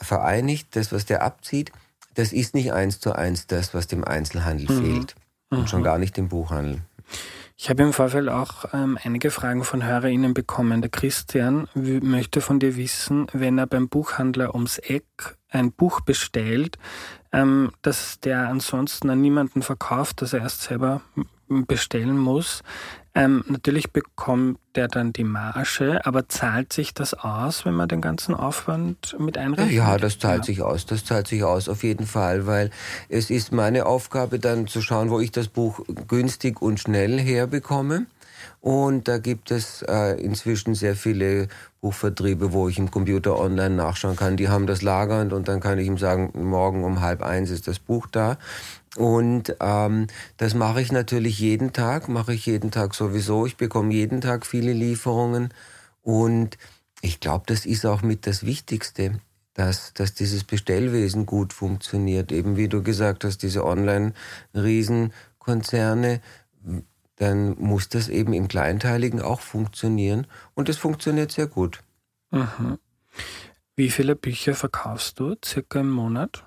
[0.00, 1.70] vereinigt, das, was der abzieht,
[2.14, 4.84] das ist nicht eins zu eins das, was dem Einzelhandel mhm.
[4.84, 5.14] fehlt.
[5.50, 5.66] Und mhm.
[5.68, 6.82] schon gar nicht dem Buchhandel.
[7.56, 10.80] Ich habe im Vorfeld auch ähm, einige Fragen von HörerInnen bekommen.
[10.80, 16.78] Der Christian möchte von dir wissen, wenn er beim Buchhandler ums Eck ein Buch bestellt,
[17.32, 21.02] ähm, dass der ansonsten an niemanden verkauft, dass er erst selber
[21.48, 22.62] bestellen muss.
[23.14, 28.00] Ähm, natürlich bekommt der dann die Marge, aber zahlt sich das aus, wenn man den
[28.00, 29.74] ganzen Aufwand mit einrechnet?
[29.74, 30.44] Ja, das zahlt ja.
[30.44, 30.86] sich aus.
[30.86, 32.70] Das zahlt sich aus auf jeden Fall, weil
[33.08, 38.06] es ist meine Aufgabe dann zu schauen, wo ich das Buch günstig und schnell herbekomme.
[38.68, 41.48] Und da gibt es äh, inzwischen sehr viele
[41.80, 44.36] Buchvertriebe, wo ich im Computer online nachschauen kann.
[44.36, 47.66] Die haben das lagernd und dann kann ich ihm sagen, morgen um halb eins ist
[47.66, 48.36] das Buch da.
[48.94, 53.46] Und ähm, das mache ich natürlich jeden Tag, mache ich jeden Tag sowieso.
[53.46, 55.48] Ich bekomme jeden Tag viele Lieferungen
[56.02, 56.58] und
[57.00, 59.18] ich glaube, das ist auch mit das Wichtigste,
[59.54, 62.32] dass, dass dieses Bestellwesen gut funktioniert.
[62.32, 66.20] Eben wie du gesagt hast, diese Online-Riesenkonzerne,
[67.18, 71.80] dann muss das eben im Kleinteiligen auch funktionieren und es funktioniert sehr gut.
[72.30, 72.78] Mhm.
[73.74, 76.44] Wie viele Bücher verkaufst du circa im Monat?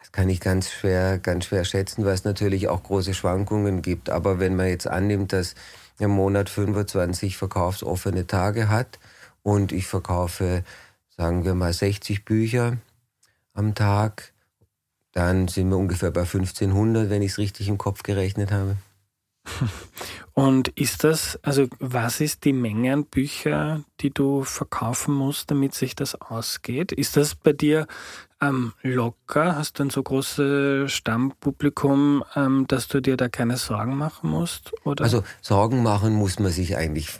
[0.00, 4.08] Das kann ich ganz schwer, ganz schwer schätzen, weil es natürlich auch große Schwankungen gibt.
[4.08, 5.54] Aber wenn man jetzt annimmt, dass
[5.98, 8.98] im Monat 25 verkaufsoffene Tage hat
[9.42, 10.64] und ich verkaufe,
[11.14, 12.78] sagen wir mal, 60 Bücher
[13.52, 14.32] am Tag,
[15.12, 18.76] dann sind wir ungefähr bei 1500, wenn ich es richtig im Kopf gerechnet habe.
[20.34, 25.74] Und ist das, also was ist die Menge an Büchern, die du verkaufen musst, damit
[25.74, 26.92] sich das ausgeht?
[26.92, 27.88] Ist das bei dir
[28.40, 29.56] ähm, locker?
[29.56, 34.72] Hast du ein so großes Stammpublikum, ähm, dass du dir da keine Sorgen machen musst?
[34.84, 35.02] Oder?
[35.02, 37.18] Also Sorgen machen muss man sich eigentlich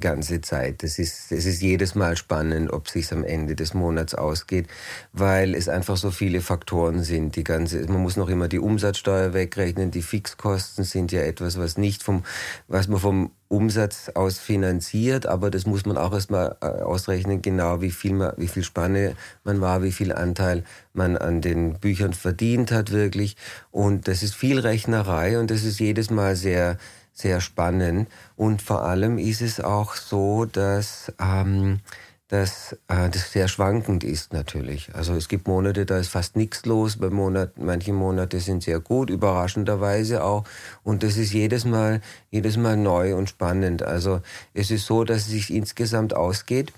[0.00, 0.82] ganze Zeit.
[0.82, 4.66] Das ist, es ist jedes Mal spannend, ob es sich am Ende des Monats ausgeht,
[5.12, 7.36] weil es einfach so viele Faktoren sind.
[7.36, 9.90] Die ganze, man muss noch immer die Umsatzsteuer wegrechnen.
[9.90, 12.24] Die Fixkosten sind ja etwas, was nicht vom,
[12.68, 17.80] was man vom Umsatz aus finanziert, aber das muss man auch erstmal äh, ausrechnen, genau
[17.80, 22.12] wie viel, man, wie viel Spanne man war, wie viel Anteil man an den Büchern
[22.12, 23.36] verdient hat wirklich.
[23.72, 26.78] Und das ist viel Rechnerei und das ist jedes Mal sehr,
[27.12, 28.08] sehr spannend.
[28.36, 31.80] Und vor allem ist es auch so, dass, ähm,
[32.28, 34.94] dass äh, das sehr schwankend ist natürlich.
[34.94, 36.96] Also es gibt Monate, da ist fast nichts los.
[36.96, 40.44] Bei Monat, manche Monate sind sehr gut, überraschenderweise auch.
[40.82, 43.82] Und das ist jedes Mal, jedes Mal neu und spannend.
[43.82, 44.20] Also
[44.54, 46.72] es ist so, dass es sich insgesamt ausgeht.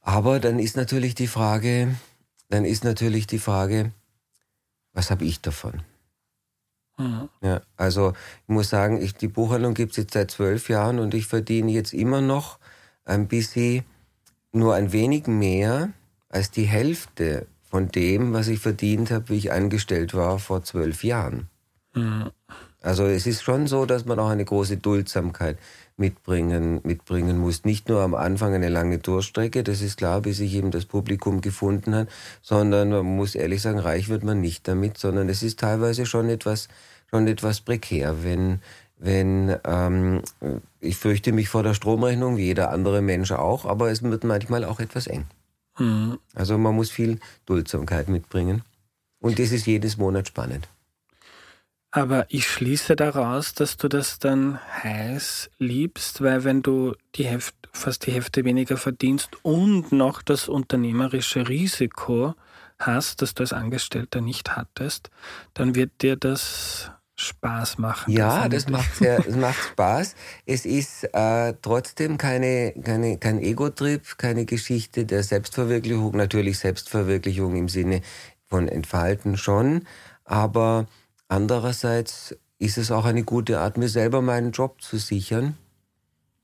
[0.00, 1.94] Aber dann ist natürlich die Frage,
[2.48, 3.92] dann ist natürlich die Frage,
[4.94, 5.82] was habe ich davon?
[6.98, 7.28] Mhm.
[7.40, 11.14] Ja, also ich muss sagen, ich, die Buchhandlung gibt es jetzt seit zwölf Jahren und
[11.14, 12.58] ich verdiene jetzt immer noch
[13.04, 13.84] ein bisschen
[14.52, 15.90] nur ein wenig mehr
[16.28, 21.04] als die Hälfte von dem, was ich verdient habe, wie ich angestellt war vor zwölf
[21.04, 21.48] Jahren.
[21.94, 22.30] Mhm.
[22.80, 25.58] Also es ist schon so, dass man auch eine große Duldsamkeit
[25.96, 27.64] mitbringen, mitbringen muss.
[27.64, 31.40] Nicht nur am Anfang eine lange Durchstrecke, das ist klar, bis sich eben das Publikum
[31.40, 32.08] gefunden hat,
[32.40, 36.28] sondern man muss ehrlich sagen, reich wird man nicht damit, sondern es ist teilweise schon
[36.28, 36.68] etwas,
[37.10, 38.60] schon etwas prekär, wenn,
[38.98, 40.22] wenn ähm,
[40.80, 44.64] ich fürchte mich vor der Stromrechnung, wie jeder andere Mensch auch, aber es wird manchmal
[44.64, 45.26] auch etwas eng.
[45.78, 46.18] Mhm.
[46.34, 48.62] Also man muss viel Duldsamkeit mitbringen.
[49.20, 50.68] Und das ist jedes Monat spannend.
[51.90, 57.56] Aber ich schließe daraus, dass du das dann heiß liebst, weil wenn du die Hälfte,
[57.72, 62.34] fast die Hälfte weniger verdienst und noch das unternehmerische Risiko
[62.78, 65.10] hast, das du als Angestellter nicht hattest,
[65.54, 68.12] dann wird dir das Spaß machen.
[68.12, 70.14] Ja, das macht, sehr, das macht Spaß.
[70.46, 77.68] Es ist äh, trotzdem keine, keine, kein Ego-Trip, keine Geschichte der Selbstverwirklichung, natürlich Selbstverwirklichung im
[77.68, 78.02] Sinne
[78.46, 79.86] von Entfalten schon,
[80.24, 80.86] aber
[81.28, 85.58] Andererseits ist es auch eine gute Art, mir selber meinen Job zu sichern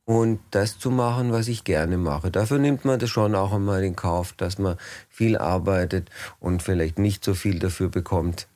[0.04, 2.30] und das zu machen, was ich gerne mache.
[2.30, 4.76] Dafür nimmt man das schon auch einmal in Kauf, dass man
[5.08, 8.46] viel arbeitet und vielleicht nicht so viel dafür bekommt.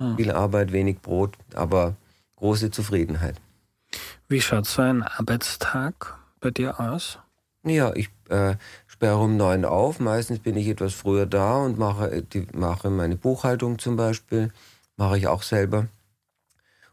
[0.00, 0.16] Hm.
[0.16, 1.96] Viel Arbeit, wenig Brot, aber
[2.36, 3.36] große Zufriedenheit.
[4.28, 7.18] Wie schaut so ein Arbeitstag bei dir aus?
[7.64, 8.56] Ja, ich äh,
[8.86, 10.00] sperre um neun auf.
[10.00, 14.52] Meistens bin ich etwas früher da und mache, die, mache meine Buchhaltung zum Beispiel
[14.96, 15.86] mache ich auch selber.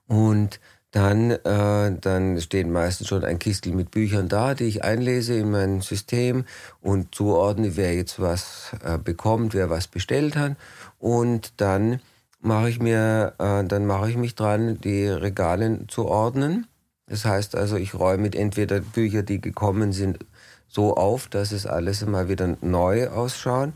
[0.07, 0.59] Und
[0.91, 5.51] dann, äh, dann steht meistens schon ein Kistel mit Büchern da, die ich einlese in
[5.51, 6.45] mein System
[6.79, 10.55] und zuordne, wer jetzt was äh, bekommt, wer was bestellt hat.
[10.99, 11.99] Und dann
[12.45, 16.67] mache ich mir, äh, dann mache ich mich dran, die Regale zu ordnen.
[17.07, 20.19] Das heißt also, ich räume entweder Bücher, die gekommen sind,
[20.67, 23.73] so auf, dass es alles mal wieder neu ausschaut.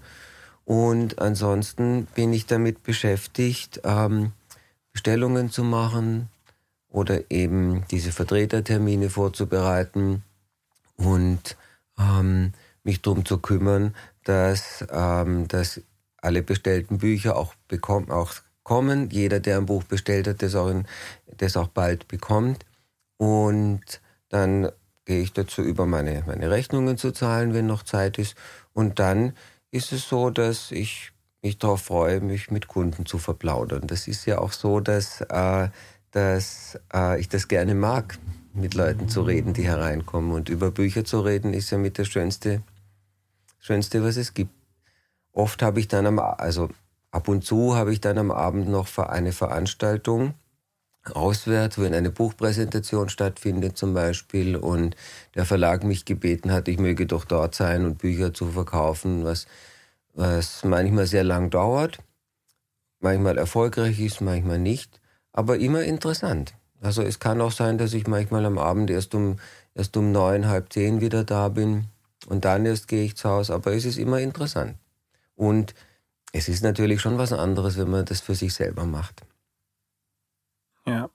[0.66, 4.34] Und ansonsten bin ich damit beschäftigt, ähm,
[4.94, 6.30] Bestellungen zu machen
[6.90, 10.24] oder eben diese Vertretertermine vorzubereiten
[10.96, 11.58] und
[11.98, 12.54] ähm,
[12.84, 15.82] mich darum zu kümmern, dass, ähm, dass
[16.18, 18.34] alle bestellten Bücher auch, bekommen, auch
[18.70, 19.10] kommen.
[19.10, 20.86] Jeder, der ein Buch bestellt hat, das auch, in,
[21.38, 22.68] das auch bald bekommt.
[23.18, 23.82] Und
[24.30, 24.70] dann
[25.06, 28.36] gehe ich dazu über, meine, meine Rechnungen zu zahlen, wenn noch Zeit ist.
[28.74, 29.34] Und dann
[29.72, 33.88] ist es so, dass ich mich darauf freue, mich mit Kunden zu verplaudern.
[33.88, 35.70] Das ist ja auch so, dass, äh,
[36.12, 38.20] dass äh, ich das gerne mag,
[38.54, 40.32] mit Leuten zu reden, die hereinkommen.
[40.32, 42.62] Und über Bücher zu reden ist ja mit das Schönste,
[43.58, 44.54] Schönste, was es gibt.
[45.34, 46.70] Oft habe ich dann am, also
[47.12, 50.34] ab und zu habe ich dann am Abend noch eine Veranstaltung
[51.06, 54.96] auswärts, wenn eine Buchpräsentation stattfindet zum Beispiel und
[55.36, 59.48] der Verlag mich gebeten hat, ich möge doch dort sein und Bücher zu verkaufen, was,
[60.14, 62.00] was manchmal sehr lang dauert,
[63.00, 65.00] manchmal erfolgreich ist, manchmal nicht,
[65.32, 66.54] aber immer interessant.
[66.82, 69.38] Also es kann auch sein, dass ich manchmal am Abend erst um,
[69.76, 71.86] erst um neun, halb zehn wieder da bin
[72.28, 74.76] und dann erst gehe ich zu Hause, aber es ist immer interessant.
[75.36, 75.74] Und
[76.32, 79.22] es ist natürlich schon was anderes, wenn man das für sich selber macht.
[80.86, 81.10] Ja.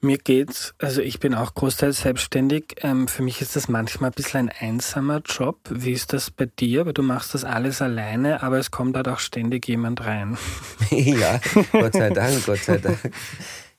[0.00, 2.76] Mir geht's, also ich bin auch großteils selbstständig.
[2.82, 5.58] Ähm, für mich ist das manchmal ein bisschen ein einsamer Job.
[5.70, 6.86] Wie ist das bei dir?
[6.86, 10.38] Weil du machst das alles alleine, aber es kommt halt auch ständig jemand rein.
[10.90, 11.40] ja,
[11.72, 12.98] Gott sei Dank, Gott sei Dank.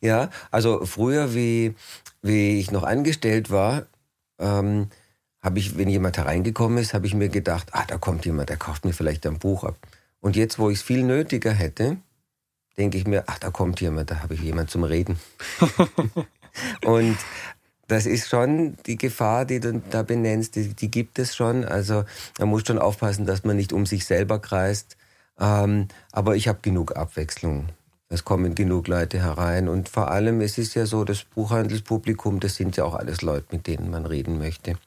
[0.01, 1.75] Ja, also früher, wie,
[2.21, 3.85] wie ich noch angestellt war,
[4.39, 4.89] ähm,
[5.41, 8.57] habe ich, wenn jemand hereingekommen ist, habe ich mir gedacht, ah, da kommt jemand, der
[8.57, 9.77] kauft mir vielleicht ein Buch ab.
[10.21, 11.97] Und jetzt, wo ich es viel nötiger hätte,
[12.77, 15.19] denke ich mir, ach, da kommt jemand, da habe ich jemand zum Reden.
[16.85, 17.17] und
[17.87, 21.65] das ist schon die Gefahr, die du da benennst, die, die, gibt es schon.
[21.65, 22.05] Also
[22.37, 24.95] man muss schon aufpassen, dass man nicht um sich selber kreist.
[25.39, 27.69] Ähm, aber ich habe genug Abwechslung.
[28.07, 29.67] Es kommen genug Leute herein.
[29.67, 33.47] Und vor allem, es ist ja so, das Buchhandelspublikum, das sind ja auch alles Leute,
[33.51, 34.77] mit denen man reden möchte.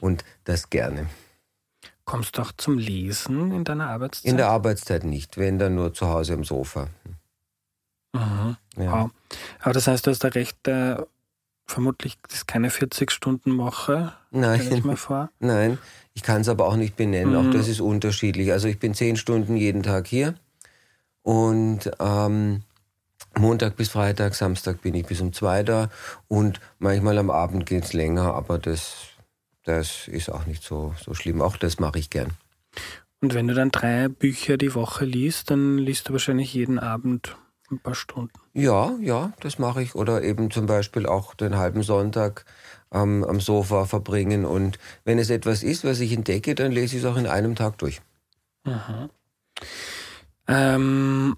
[0.00, 1.06] Und das gerne.
[2.06, 4.30] Kommst du auch zum Lesen in deiner Arbeitszeit?
[4.30, 6.88] In der Arbeitszeit nicht, wenn dann nur zu Hause im Sofa.
[8.14, 8.56] Mhm.
[8.76, 8.92] Ja.
[8.92, 9.10] Wow.
[9.60, 10.96] Aber das heißt, du hast da recht, äh,
[11.66, 14.12] vermutlich ist keine 40-Stunden-Woche.
[14.30, 14.72] Nein.
[14.72, 15.30] Ich mir vor.
[15.40, 15.78] Nein,
[16.14, 17.32] ich kann es aber auch nicht benennen.
[17.32, 17.48] Mhm.
[17.48, 18.52] Auch das ist unterschiedlich.
[18.52, 20.34] Also ich bin zehn Stunden jeden Tag hier
[21.22, 22.62] und ähm,
[23.36, 25.90] Montag bis Freitag, Samstag bin ich bis um zwei da
[26.28, 29.08] und manchmal am Abend geht es länger, aber das,
[29.66, 31.42] das ist auch nicht so, so schlimm.
[31.42, 32.30] Auch das mache ich gern.
[33.20, 37.36] Und wenn du dann drei Bücher die Woche liest, dann liest du wahrscheinlich jeden Abend
[37.70, 38.32] ein paar Stunden.
[38.52, 39.94] Ja, ja, das mache ich.
[39.94, 42.44] Oder eben zum Beispiel auch den halben Sonntag
[42.92, 44.44] ähm, am Sofa verbringen.
[44.44, 47.56] Und wenn es etwas ist, was ich entdecke, dann lese ich es auch in einem
[47.56, 48.00] Tag durch.
[48.64, 49.08] Aha.
[50.46, 51.36] Ähm,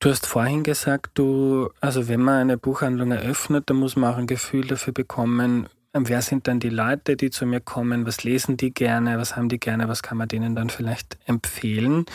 [0.00, 4.18] du hast vorhin gesagt, du, also wenn man eine Buchhandlung eröffnet, dann muss man auch
[4.18, 5.68] ein Gefühl dafür bekommen,
[6.04, 8.06] wer sind dann die Leute, die zu mir kommen?
[8.06, 9.18] Was lesen die gerne?
[9.18, 9.88] Was haben die gerne?
[9.88, 12.06] Was kann man denen dann vielleicht empfehlen?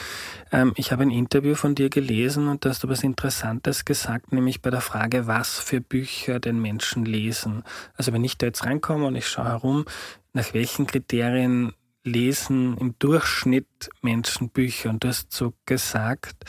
[0.52, 4.32] Ähm, ich habe ein Interview von dir gelesen und da hast du was Interessantes gesagt,
[4.32, 7.64] nämlich bei der Frage, was für Bücher den Menschen lesen.
[7.96, 9.86] Also wenn ich da jetzt reinkomme und ich schaue herum,
[10.34, 14.90] nach welchen Kriterien lesen im Durchschnitt Menschen Bücher?
[14.90, 16.46] Und du hast so gesagt,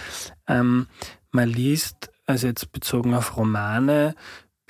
[0.47, 0.87] ähm,
[1.31, 4.15] man liest, also jetzt bezogen auf Romane,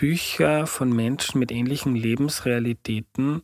[0.03, 3.41] Bücher von Menschen mit ähnlichen Lebensrealitäten,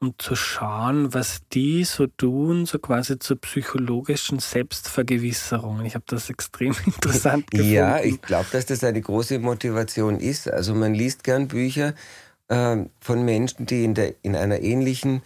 [0.00, 5.84] um zu schauen, was die so tun, so quasi zur psychologischen Selbstvergewisserung.
[5.84, 7.70] Ich habe das extrem interessant gefunden.
[7.74, 10.50] Ja, ich glaube, dass das eine große Motivation ist.
[10.50, 11.92] Also man liest gern Bücher
[12.48, 15.20] äh, von Menschen, die in, der, in einer ähnlichen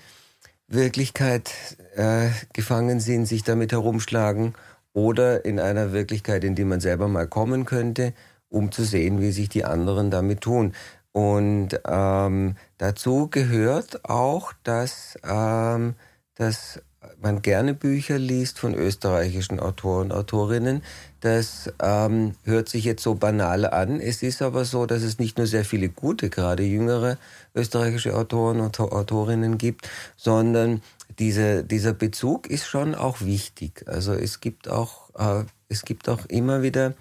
[0.66, 1.52] Wirklichkeit
[1.94, 4.54] äh, gefangen sind, sich damit herumschlagen
[4.94, 8.14] oder in einer Wirklichkeit, in die man selber mal kommen könnte
[8.52, 10.72] um zu sehen, wie sich die anderen damit tun.
[11.12, 15.94] Und ähm, dazu gehört auch, dass, ähm,
[16.36, 16.80] dass
[17.20, 20.82] man gerne Bücher liest von österreichischen Autoren und Autorinnen.
[21.20, 24.00] Das ähm, hört sich jetzt so banal an.
[24.00, 27.18] Es ist aber so, dass es nicht nur sehr viele gute, gerade jüngere
[27.54, 30.82] österreichische Autoren und Autorinnen gibt, sondern
[31.18, 33.84] diese, dieser Bezug ist schon auch wichtig.
[33.86, 36.94] Also es gibt auch, äh, es gibt auch immer wieder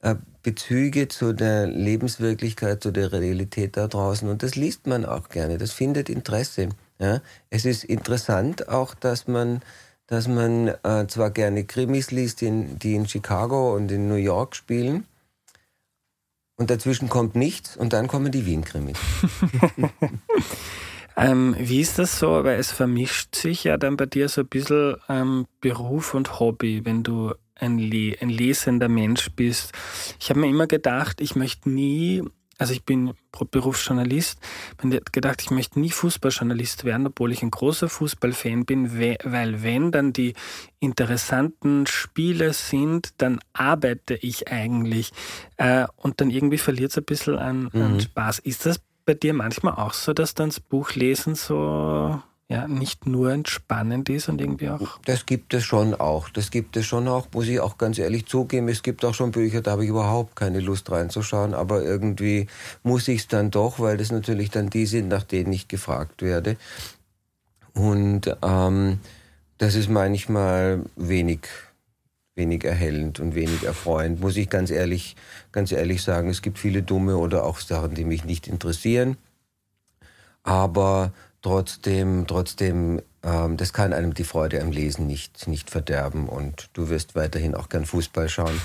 [0.00, 0.14] äh,
[0.48, 4.26] Bezüge zu der Lebenswirklichkeit, zu der Realität da draußen.
[4.30, 5.58] Und das liest man auch gerne.
[5.58, 6.70] Das findet Interesse.
[6.98, 7.20] Ja?
[7.50, 9.60] Es ist interessant auch, dass man,
[10.06, 14.56] dass man äh, zwar gerne Krimis liest, die die in Chicago und in New York
[14.56, 15.06] spielen.
[16.56, 18.96] Und dazwischen kommt nichts und dann kommen die Wien-Krimis.
[21.20, 22.44] Ähm, wie ist das so?
[22.44, 26.84] Weil es vermischt sich ja dann bei dir so ein bisschen ähm, Beruf und Hobby,
[26.84, 29.72] wenn du ein, Le ein lesender Mensch bist.
[30.20, 32.22] Ich habe mir immer gedacht, ich möchte nie
[32.58, 33.14] also ich bin
[33.52, 34.40] Berufsjournalist,
[34.82, 39.92] bin gedacht, ich möchte nie Fußballjournalist werden, obwohl ich ein großer Fußballfan bin, weil wenn
[39.92, 40.34] dann die
[40.80, 45.12] interessanten Spiele sind, dann arbeite ich eigentlich
[45.56, 47.82] äh, und dann irgendwie verliert es ein bisschen an, mhm.
[47.82, 48.40] an Spaß.
[48.40, 53.30] Ist das bei dir manchmal auch so, dass dann das Buchlesen so ja, nicht nur
[53.30, 54.98] entspannend ist und irgendwie auch.
[55.04, 56.30] Das gibt es schon auch.
[56.30, 58.68] Das gibt es schon auch, muss ich auch ganz ehrlich zugeben.
[58.68, 62.46] Es gibt auch schon Bücher, da habe ich überhaupt keine Lust reinzuschauen, aber irgendwie
[62.82, 66.22] muss ich es dann doch, weil das natürlich dann die sind, nach denen ich gefragt
[66.22, 66.56] werde.
[67.74, 68.98] Und ähm,
[69.58, 71.40] das ist manchmal wenig,
[72.34, 75.16] wenig erhellend und wenig erfreuend, muss ich ganz ehrlich,
[75.52, 76.30] ganz ehrlich sagen.
[76.30, 79.18] Es gibt viele dumme oder auch Sachen, die mich nicht interessieren.
[80.44, 81.12] Aber
[81.48, 86.90] Trotzdem, trotzdem, ähm, das kann einem die Freude am Lesen nicht, nicht verderben und du
[86.90, 88.60] wirst weiterhin auch gern Fußball schauen.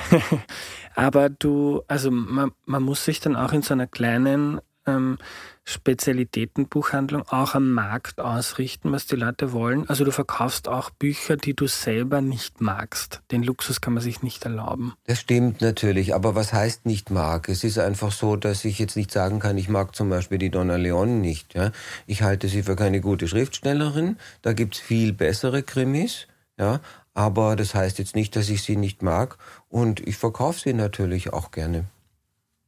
[0.94, 5.18] Aber du, also man, man muss sich dann auch in so einer kleinen ähm,
[5.64, 9.88] Spezialitätenbuchhandlung auch am Markt ausrichten, was die Leute wollen.
[9.88, 13.22] Also du verkaufst auch Bücher, die du selber nicht magst.
[13.30, 14.92] Den Luxus kann man sich nicht erlauben.
[15.06, 17.48] Das stimmt natürlich, aber was heißt nicht mag?
[17.48, 20.50] Es ist einfach so, dass ich jetzt nicht sagen kann, ich mag zum Beispiel die
[20.50, 21.54] Donna Leon nicht.
[21.54, 21.72] Ja?
[22.06, 24.18] Ich halte sie für keine gute Schriftstellerin.
[24.42, 26.26] Da gibt's viel bessere Krimis.
[26.58, 26.80] Ja?
[27.14, 29.38] Aber das heißt jetzt nicht, dass ich sie nicht mag.
[29.70, 31.86] Und ich verkaufe sie natürlich auch gerne.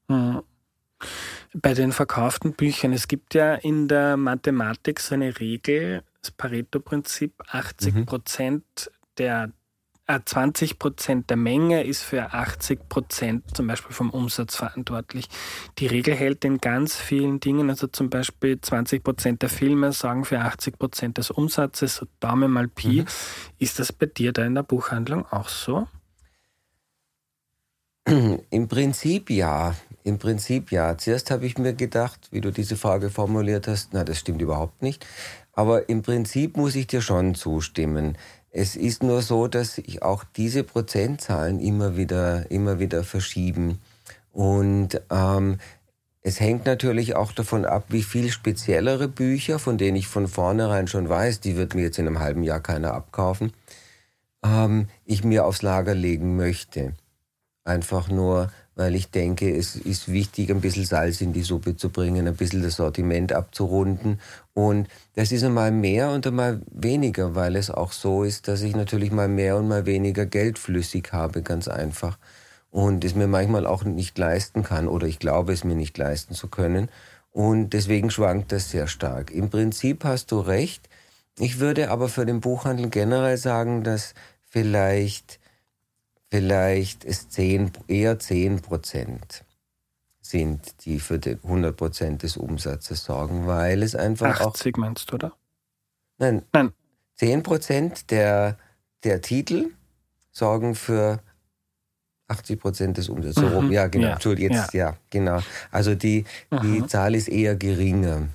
[0.08, 0.40] Hm.
[1.58, 7.32] Bei den verkauften Büchern, es gibt ja in der Mathematik so eine Regel, das Pareto-Prinzip,
[7.48, 8.90] 80 Prozent mhm.
[9.16, 9.52] der
[10.06, 15.30] 20 äh, Prozent der Menge ist für 80 Prozent zum Beispiel vom Umsatz verantwortlich.
[15.78, 20.26] Die Regel hält in ganz vielen Dingen, also zum Beispiel 20 Prozent der Filme sorgen
[20.26, 23.00] für 80 Prozent des Umsatzes, so Daumen mal Pi.
[23.00, 23.06] Mhm.
[23.58, 25.88] Ist das bei dir da in der Buchhandlung auch so?
[28.50, 29.74] Im Prinzip ja.
[30.06, 30.96] Im Prinzip ja.
[30.96, 34.80] Zuerst habe ich mir gedacht, wie du diese Frage formuliert hast, na, das stimmt überhaupt
[34.80, 35.04] nicht.
[35.52, 38.16] Aber im Prinzip muss ich dir schon zustimmen.
[38.52, 43.80] Es ist nur so, dass sich auch diese Prozentzahlen immer wieder, immer wieder verschieben.
[44.30, 45.58] Und ähm,
[46.22, 50.86] es hängt natürlich auch davon ab, wie viel speziellere Bücher, von denen ich von vornherein
[50.86, 53.52] schon weiß, die wird mir jetzt in einem halben Jahr keiner abkaufen,
[54.44, 56.92] ähm, ich mir aufs Lager legen möchte.
[57.64, 61.88] Einfach nur, weil ich denke, es ist wichtig, ein bisschen Salz in die Suppe zu
[61.88, 64.20] bringen, ein bisschen das Sortiment abzurunden.
[64.52, 68.76] Und das ist einmal mehr und einmal weniger, weil es auch so ist, dass ich
[68.76, 72.18] natürlich mal mehr und mal weniger Geld flüssig habe, ganz einfach.
[72.70, 76.34] Und es mir manchmal auch nicht leisten kann oder ich glaube es mir nicht leisten
[76.34, 76.90] zu können.
[77.32, 79.30] Und deswegen schwankt das sehr stark.
[79.30, 80.90] Im Prinzip hast du recht.
[81.38, 84.12] Ich würde aber für den Buchhandel generell sagen, dass
[84.42, 85.38] vielleicht
[86.30, 89.44] vielleicht es 10, eher 10 Prozent
[90.20, 95.10] sind, die für die 100 Prozent des Umsatzes sorgen, weil es einfach 80 auch, meinst
[95.10, 95.32] du, oder?
[96.18, 96.72] Nein, nein.
[97.16, 98.58] 10 Prozent der,
[99.04, 99.70] der Titel
[100.32, 101.20] sorgen für
[102.28, 103.36] 80 Prozent des Umsatzes.
[103.36, 103.72] So rum, mhm.
[103.72, 104.08] ja, genau.
[104.08, 104.12] Ja.
[104.14, 104.90] Entschuldigung, jetzt, ja.
[104.90, 104.96] ja.
[105.10, 105.40] genau.
[105.70, 106.88] Also die, die mhm.
[106.88, 108.28] Zahl ist eher geringer.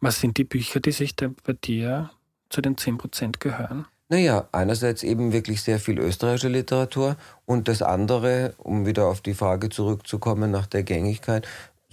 [0.00, 2.10] Was sind die Bücher, die sich bei dir
[2.50, 3.86] zu den 10 Prozent gehören?
[4.08, 9.34] Naja, einerseits eben wirklich sehr viel österreichische Literatur und das andere, um wieder auf die
[9.34, 11.46] Frage zurückzukommen nach der Gängigkeit,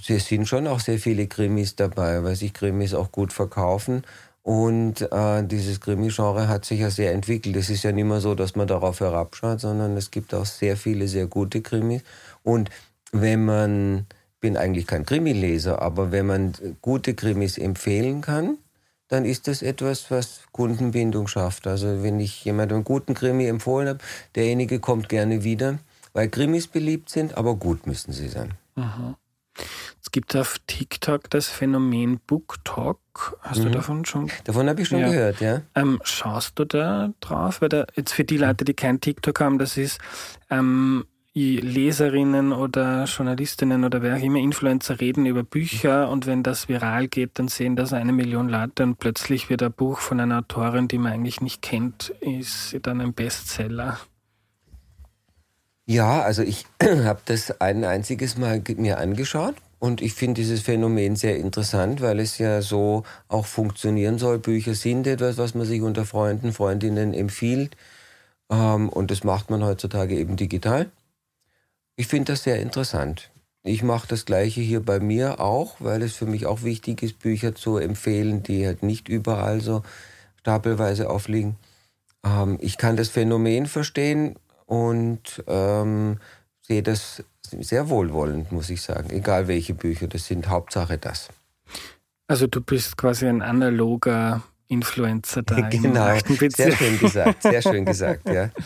[0.09, 4.03] es sind schon auch sehr viele Krimis dabei, weil sich Krimis auch gut verkaufen.
[4.43, 7.55] Und äh, dieses Krimi-Genre hat sich ja sehr entwickelt.
[7.55, 10.78] Es ist ja nicht mehr so, dass man darauf herabschaut, sondern es gibt auch sehr
[10.78, 12.01] viele sehr gute Krimis.
[12.43, 12.72] Und
[13.12, 14.07] wenn man,
[14.39, 18.57] bin eigentlich kein Krimileser, aber wenn man gute Krimis empfehlen kann,
[19.12, 21.68] dann ist das etwas, was Kundenbindung schafft.
[21.68, 23.99] Also wenn ich jemandem einen guten Krimi empfohlen habe,
[24.36, 25.80] derjenige kommt gerne wieder,
[26.14, 28.53] weil Krimis beliebt sind, aber gut müssen sie sein.
[28.76, 29.18] Aha.
[30.01, 33.38] Es gibt auf TikTok das Phänomen BookTok.
[33.41, 33.64] Hast mhm.
[33.66, 34.32] du davon schon?
[34.45, 35.09] Davon habe ich schon ja.
[35.09, 35.62] gehört, ja.
[35.76, 37.62] Ähm, schaust du da drauf?
[37.62, 39.99] Weil da, jetzt für die Leute, die kein TikTok haben, das ist
[40.49, 46.67] ähm, Leserinnen oder Journalistinnen oder wer auch immer Influencer reden über Bücher und wenn das
[46.67, 50.39] viral geht, dann sehen das eine Million Leute und plötzlich wird ein Buch von einer
[50.39, 53.97] Autorin, die man eigentlich nicht kennt, ist dann ein Bestseller.
[55.86, 61.15] Ja, also ich habe das ein einziges Mal mir angeschaut und ich finde dieses Phänomen
[61.15, 64.38] sehr interessant, weil es ja so auch funktionieren soll.
[64.38, 67.77] Bücher sind etwas, was man sich unter Freunden, Freundinnen empfiehlt.
[68.51, 70.91] Ähm, und das macht man heutzutage eben digital.
[71.96, 73.32] Ich finde das sehr interessant.
[73.64, 77.20] ich mache das Gleiche hier bei mir auch, weil es für mich auch wichtig ist,
[77.20, 79.84] Bücher zu empfehlen, die halt nicht überall so
[80.39, 81.58] stapelweise aufliegen.
[82.26, 84.36] Ähm, ich kann das Phänomen verstehen
[84.66, 86.18] und ähm,
[86.62, 87.24] sehe das
[87.60, 89.10] sehr wohlwollend, muss ich sagen.
[89.12, 91.30] Egal welche Bücher das sind, Hauptsache das.
[92.28, 96.18] Also du bist quasi ein analoger Influencer da genau.
[96.48, 98.50] Sehr schön gesagt, sehr schön gesagt, ja.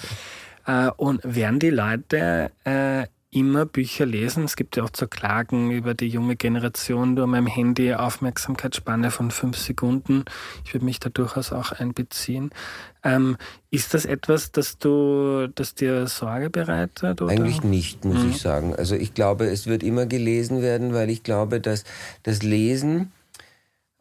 [0.67, 3.05] Äh, und werden die Leute äh,
[3.35, 4.45] immer Bücher lesen.
[4.45, 9.29] Es gibt ja auch zu Klagen über die junge Generation, nur meinem Handy Aufmerksamkeitsspanne von
[9.29, 10.23] fünf Sekunden.
[10.63, 12.51] Ich würde mich da durchaus auch einbeziehen.
[13.03, 13.35] Ähm,
[13.71, 17.21] ist das etwas, das du, das dir Sorge bereitet?
[17.21, 17.31] Oder?
[17.31, 18.29] Eigentlich nicht, muss mhm.
[18.31, 18.73] ich sagen.
[18.73, 21.83] Also ich glaube, es wird immer gelesen werden, weil ich glaube, dass
[22.23, 23.11] das Lesen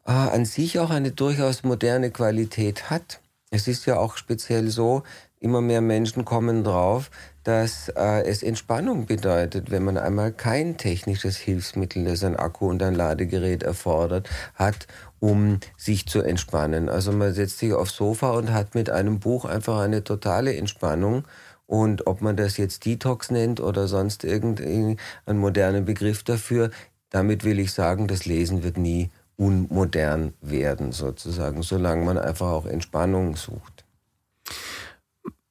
[0.05, 3.19] äh, an sich auch eine durchaus moderne Qualität hat.
[3.51, 5.03] Es ist ja auch speziell so,
[5.39, 7.11] immer mehr Menschen kommen drauf,
[7.45, 12.81] dass äh, es Entspannung bedeutet, wenn man einmal kein technisches Hilfsmittel, das ein Akku und
[12.81, 14.87] ein Ladegerät erfordert, hat,
[15.19, 16.89] um sich zu entspannen.
[16.89, 21.23] Also man setzt sich aufs Sofa und hat mit einem Buch einfach eine totale Entspannung.
[21.67, 26.71] Und ob man das jetzt Detox nennt oder sonst irgendeinen modernen Begriff dafür,
[27.11, 32.65] damit will ich sagen, das Lesen wird nie unmodern werden, sozusagen, solange man einfach auch
[32.65, 33.85] Entspannung sucht.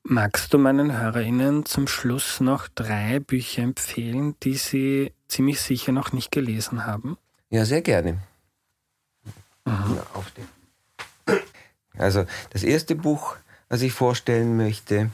[0.06, 6.12] Magst du meinen HörerInnen zum Schluss noch drei Bücher empfehlen, die sie ziemlich sicher noch
[6.12, 7.16] nicht gelesen haben?
[7.48, 8.18] Ja, sehr gerne.
[9.64, 9.98] Mhm.
[11.96, 13.36] Also, das erste Buch,
[13.70, 15.10] was ich vorstellen möchte,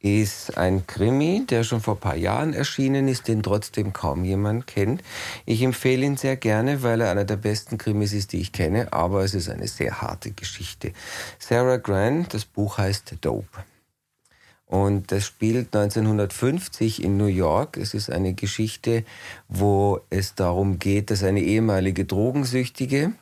[0.00, 4.66] ist ein Krimi, der schon vor ein paar Jahren erschienen ist, den trotzdem kaum jemand
[4.66, 5.04] kennt.
[5.46, 8.92] Ich empfehle ihn sehr gerne, weil er einer der besten Krimis ist, die ich kenne,
[8.92, 10.94] aber es ist eine sehr harte Geschichte.
[11.38, 13.46] Sarah Grant, das Buch heißt Dope.
[14.70, 17.76] Und das spielt 1950 in New York.
[17.76, 19.02] Es ist eine Geschichte,
[19.48, 23.12] wo es darum geht, dass eine ehemalige Drogensüchtige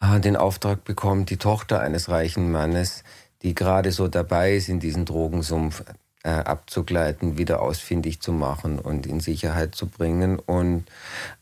[0.00, 3.04] äh, den Auftrag bekommt, die Tochter eines reichen Mannes,
[3.42, 5.84] die gerade so dabei ist, in diesen Drogensumpf
[6.22, 10.38] äh, abzugleiten, wieder ausfindig zu machen und in Sicherheit zu bringen.
[10.38, 10.86] Und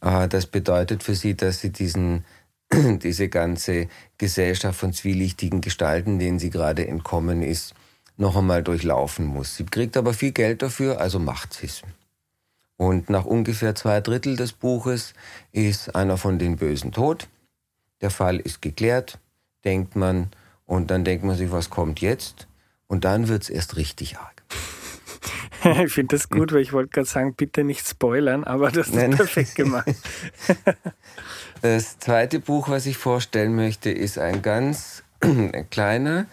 [0.00, 2.24] äh, das bedeutet für sie, dass sie diesen
[2.72, 3.86] diese ganze
[4.18, 7.76] Gesellschaft von zwielichtigen Gestalten, denen sie gerade entkommen ist,
[8.16, 9.56] noch einmal durchlaufen muss.
[9.56, 11.82] Sie kriegt aber viel Geld dafür, also macht sie es.
[12.76, 15.14] Und nach ungefähr zwei Drittel des Buches
[15.52, 17.28] ist einer von den Bösen tot.
[18.00, 19.18] Der Fall ist geklärt,
[19.64, 20.30] denkt man,
[20.66, 22.46] und dann denkt man sich, was kommt jetzt?
[22.86, 24.42] Und dann wird es erst richtig arg.
[25.84, 28.94] ich finde das gut, weil ich wollte gerade sagen, bitte nicht spoilern, aber das ist
[28.94, 29.12] Nein.
[29.12, 29.94] perfekt gemacht.
[31.62, 35.02] das zweite Buch, was ich vorstellen möchte, ist ein ganz
[35.70, 36.26] kleiner,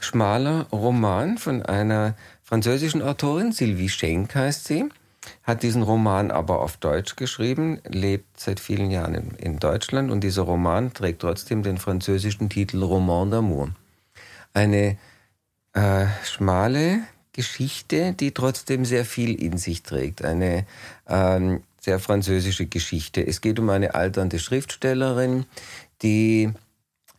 [0.00, 4.88] schmaler Roman von einer französischen Autorin, Sylvie Schenk heißt sie,
[5.42, 10.22] hat diesen Roman aber auf Deutsch geschrieben, lebt seit vielen Jahren in, in Deutschland und
[10.22, 13.68] dieser Roman trägt trotzdem den französischen Titel Roman d'amour.
[14.52, 14.96] Eine
[15.74, 17.00] äh, schmale
[17.32, 20.24] Geschichte, die trotzdem sehr viel in sich trägt.
[20.24, 20.66] Eine
[21.08, 23.26] ähm, sehr französische Geschichte.
[23.26, 25.46] Es geht um eine alternde Schriftstellerin,
[26.02, 26.50] die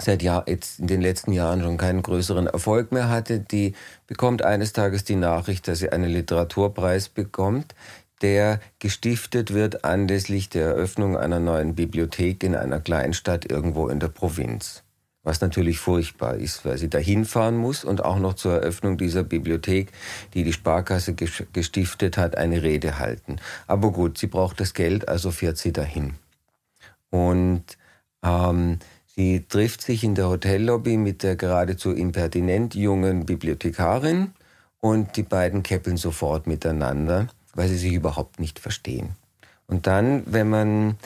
[0.01, 3.73] seit Jahr, jetzt in den letzten Jahren schon keinen größeren Erfolg mehr hatte, die
[4.07, 7.75] bekommt eines Tages die Nachricht, dass sie einen Literaturpreis bekommt,
[8.21, 14.09] der gestiftet wird anlässlich der Eröffnung einer neuen Bibliothek in einer Kleinstadt irgendwo in der
[14.09, 14.83] Provinz.
[15.23, 19.23] Was natürlich furchtbar ist, weil sie dahin fahren muss und auch noch zur Eröffnung dieser
[19.23, 19.91] Bibliothek,
[20.33, 23.35] die die Sparkasse gestiftet hat, eine Rede halten.
[23.67, 26.15] Aber gut, sie braucht das Geld, also fährt sie dahin.
[27.11, 27.63] Und
[28.23, 28.79] ähm,
[29.15, 34.31] Sie trifft sich in der Hotellobby mit der geradezu impertinent jungen Bibliothekarin
[34.79, 39.15] und die beiden keppeln sofort miteinander, weil sie sich überhaupt nicht verstehen.
[39.67, 40.97] Und dann, wenn man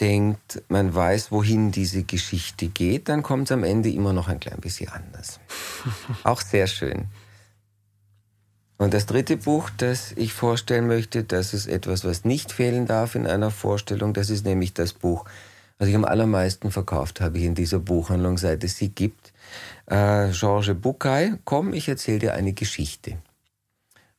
[0.00, 4.40] denkt, man weiß, wohin diese Geschichte geht, dann kommt es am Ende immer noch ein
[4.40, 5.38] klein bisschen anders.
[6.24, 7.06] Auch sehr schön.
[8.76, 13.14] Und das dritte Buch, das ich vorstellen möchte, das ist etwas, was nicht fehlen darf
[13.14, 15.24] in einer Vorstellung, das ist nämlich das Buch
[15.78, 19.32] was ich am allermeisten verkauft habe ich in dieser Buchhandlung, seit es sie gibt.
[19.86, 23.18] Äh, Georges Bucay, komm, ich erzähle dir eine Geschichte.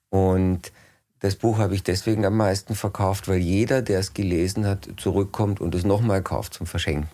[0.09, 0.71] Und
[1.19, 5.61] das Buch habe ich deswegen am meisten verkauft, weil jeder, der es gelesen hat, zurückkommt
[5.61, 7.09] und es nochmal kauft zum Verschenken.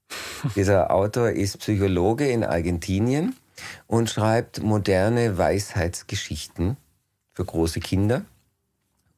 [0.56, 3.34] Dieser Autor ist Psychologe in Argentinien
[3.86, 6.76] und schreibt moderne Weisheitsgeschichten
[7.32, 8.22] für große Kinder.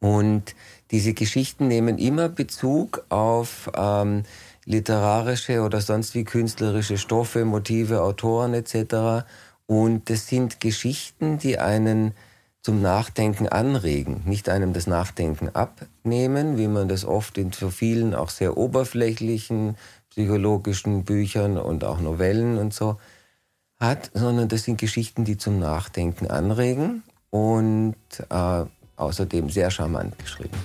[0.01, 0.55] Und
[0.91, 4.23] diese Geschichten nehmen immer Bezug auf ähm,
[4.69, 9.25] literarische oder sonst wie künstlerische Stoffe, Motive, Autoren etc.
[9.67, 12.13] Und das sind Geschichten, die einen
[12.61, 18.15] zum Nachdenken anregen, nicht einem das Nachdenken abnehmen, wie man das oft in so vielen
[18.15, 19.77] auch sehr oberflächlichen
[20.11, 22.99] psychologischen Büchern und auch Novellen und so
[23.81, 27.97] hat, sondern das sind Geschichten, die zum Nachdenken anregen und
[28.29, 28.65] äh,
[28.97, 30.59] außerdem sehr charmant geschrieben.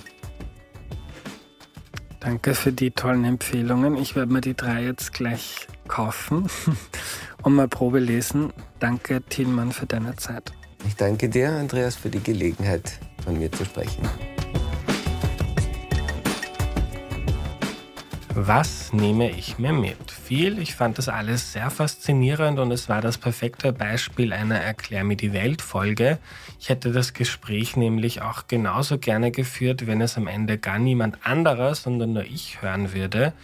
[2.24, 3.98] Danke für die tollen Empfehlungen.
[3.98, 6.48] Ich werde mir die drei jetzt gleich kaufen
[7.42, 8.50] und mal Probe lesen.
[8.80, 10.54] Danke, Thielmann, für deine Zeit.
[10.86, 14.08] Ich danke dir, Andreas, für die Gelegenheit, von mir zu sprechen.
[18.30, 20.13] Was nehme ich mir mit?
[20.24, 20.58] Viel.
[20.58, 25.16] Ich fand das alles sehr faszinierend und es war das perfekte Beispiel einer Erklär mir
[25.16, 26.18] die Welt Folge.
[26.58, 31.18] Ich hätte das Gespräch nämlich auch genauso gerne geführt, wenn es am Ende gar niemand
[31.26, 33.34] anderer, sondern nur ich hören würde.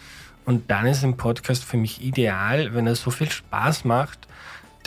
[0.46, 4.26] Und dann ist ein Podcast für mich ideal, wenn er so viel Spaß macht,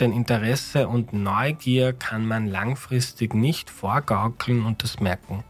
[0.00, 5.44] denn Interesse und Neugier kann man langfristig nicht vorgaukeln und das merken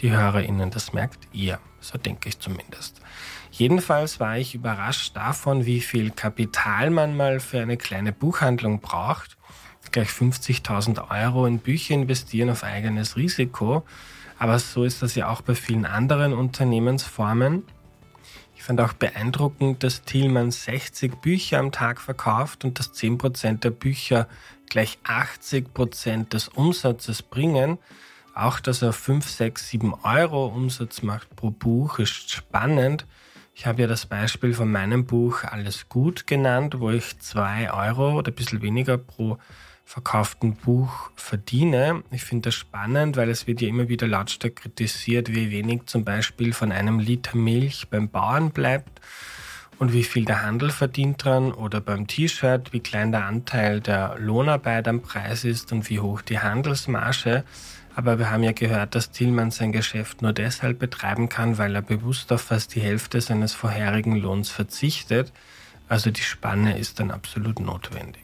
[0.00, 1.58] die HörerInnen, das merkt ihr.
[1.80, 3.00] So denke ich zumindest.
[3.58, 9.36] Jedenfalls war ich überrascht davon, wie viel Kapital man mal für eine kleine Buchhandlung braucht.
[9.90, 13.82] Gleich 50.000 Euro in Bücher investieren auf eigenes Risiko.
[14.38, 17.64] Aber so ist das ja auch bei vielen anderen Unternehmensformen.
[18.54, 23.70] Ich fand auch beeindruckend, dass Thielmann 60 Bücher am Tag verkauft und dass 10% der
[23.70, 24.28] Bücher
[24.68, 27.78] gleich 80% des Umsatzes bringen.
[28.36, 33.04] Auch, dass er 5, 6, 7 Euro Umsatz macht pro Buch, ist spannend.
[33.58, 38.16] Ich habe ja das Beispiel von meinem Buch Alles gut genannt, wo ich 2 Euro
[38.16, 39.36] oder ein bisschen weniger pro
[39.84, 42.04] verkauften Buch verdiene.
[42.12, 46.04] Ich finde das spannend, weil es wird ja immer wieder lautstark kritisiert, wie wenig zum
[46.04, 49.00] Beispiel von einem Liter Milch beim Bauern bleibt
[49.78, 54.16] und wie viel der Handel verdient dran oder beim T-Shirt, wie klein der Anteil der
[54.18, 57.44] Lohnarbeit am Preis ist und wie hoch die Handelsmarge.
[57.94, 61.82] Aber wir haben ja gehört, dass Thielmann sein Geschäft nur deshalb betreiben kann, weil er
[61.82, 65.32] bewusst auf fast die Hälfte seines vorherigen Lohns verzichtet.
[65.88, 68.22] Also die Spanne ist dann absolut notwendig.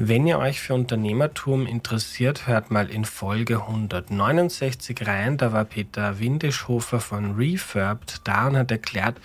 [0.00, 5.38] Wenn ihr euch für Unternehmertum interessiert, hört mal in Folge 169 rein.
[5.38, 9.16] Da war Peter Windischhofer von Refurbed da und hat erklärt,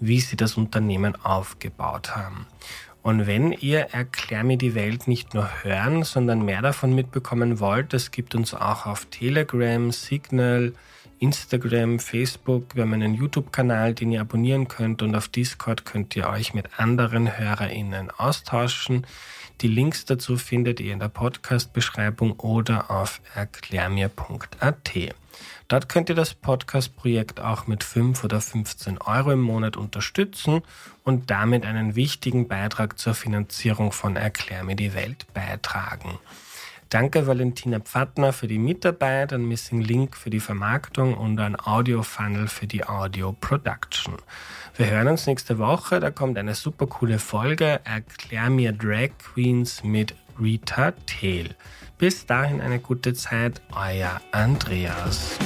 [0.00, 2.46] wie sie das Unternehmen aufgebaut haben.
[3.02, 7.94] Und wenn ihr Erklär mir die Welt nicht nur hören, sondern mehr davon mitbekommen wollt,
[7.94, 10.74] es gibt uns auch auf Telegram, Signal,
[11.20, 16.28] Instagram, Facebook, wir haben einen YouTube-Kanal, den ihr abonnieren könnt und auf Discord könnt ihr
[16.28, 19.06] euch mit anderen HörerInnen austauschen.
[19.60, 25.14] Die Links dazu findet ihr in der Podcast-Beschreibung oder auf erklärmir.at.
[25.68, 30.62] Dort könnt ihr das Podcast-Projekt auch mit 5 oder 15 Euro im Monat unterstützen
[31.04, 36.18] und damit einen wichtigen Beitrag zur Finanzierung von Erklär mir die Welt beitragen.
[36.88, 42.02] Danke Valentina Pfattner für die Mitarbeit, an Missing Link für die Vermarktung und an Audio
[42.02, 44.14] Funnel für die Audio Production.
[44.74, 46.00] Wir hören uns nächste Woche.
[46.00, 47.80] Da kommt eine super coole Folge.
[47.84, 51.54] Erklär mir Drag Queens mit Rita Thiel.
[51.98, 53.60] Bis dahin eine gute Zeit.
[53.72, 55.36] Euer Andreas.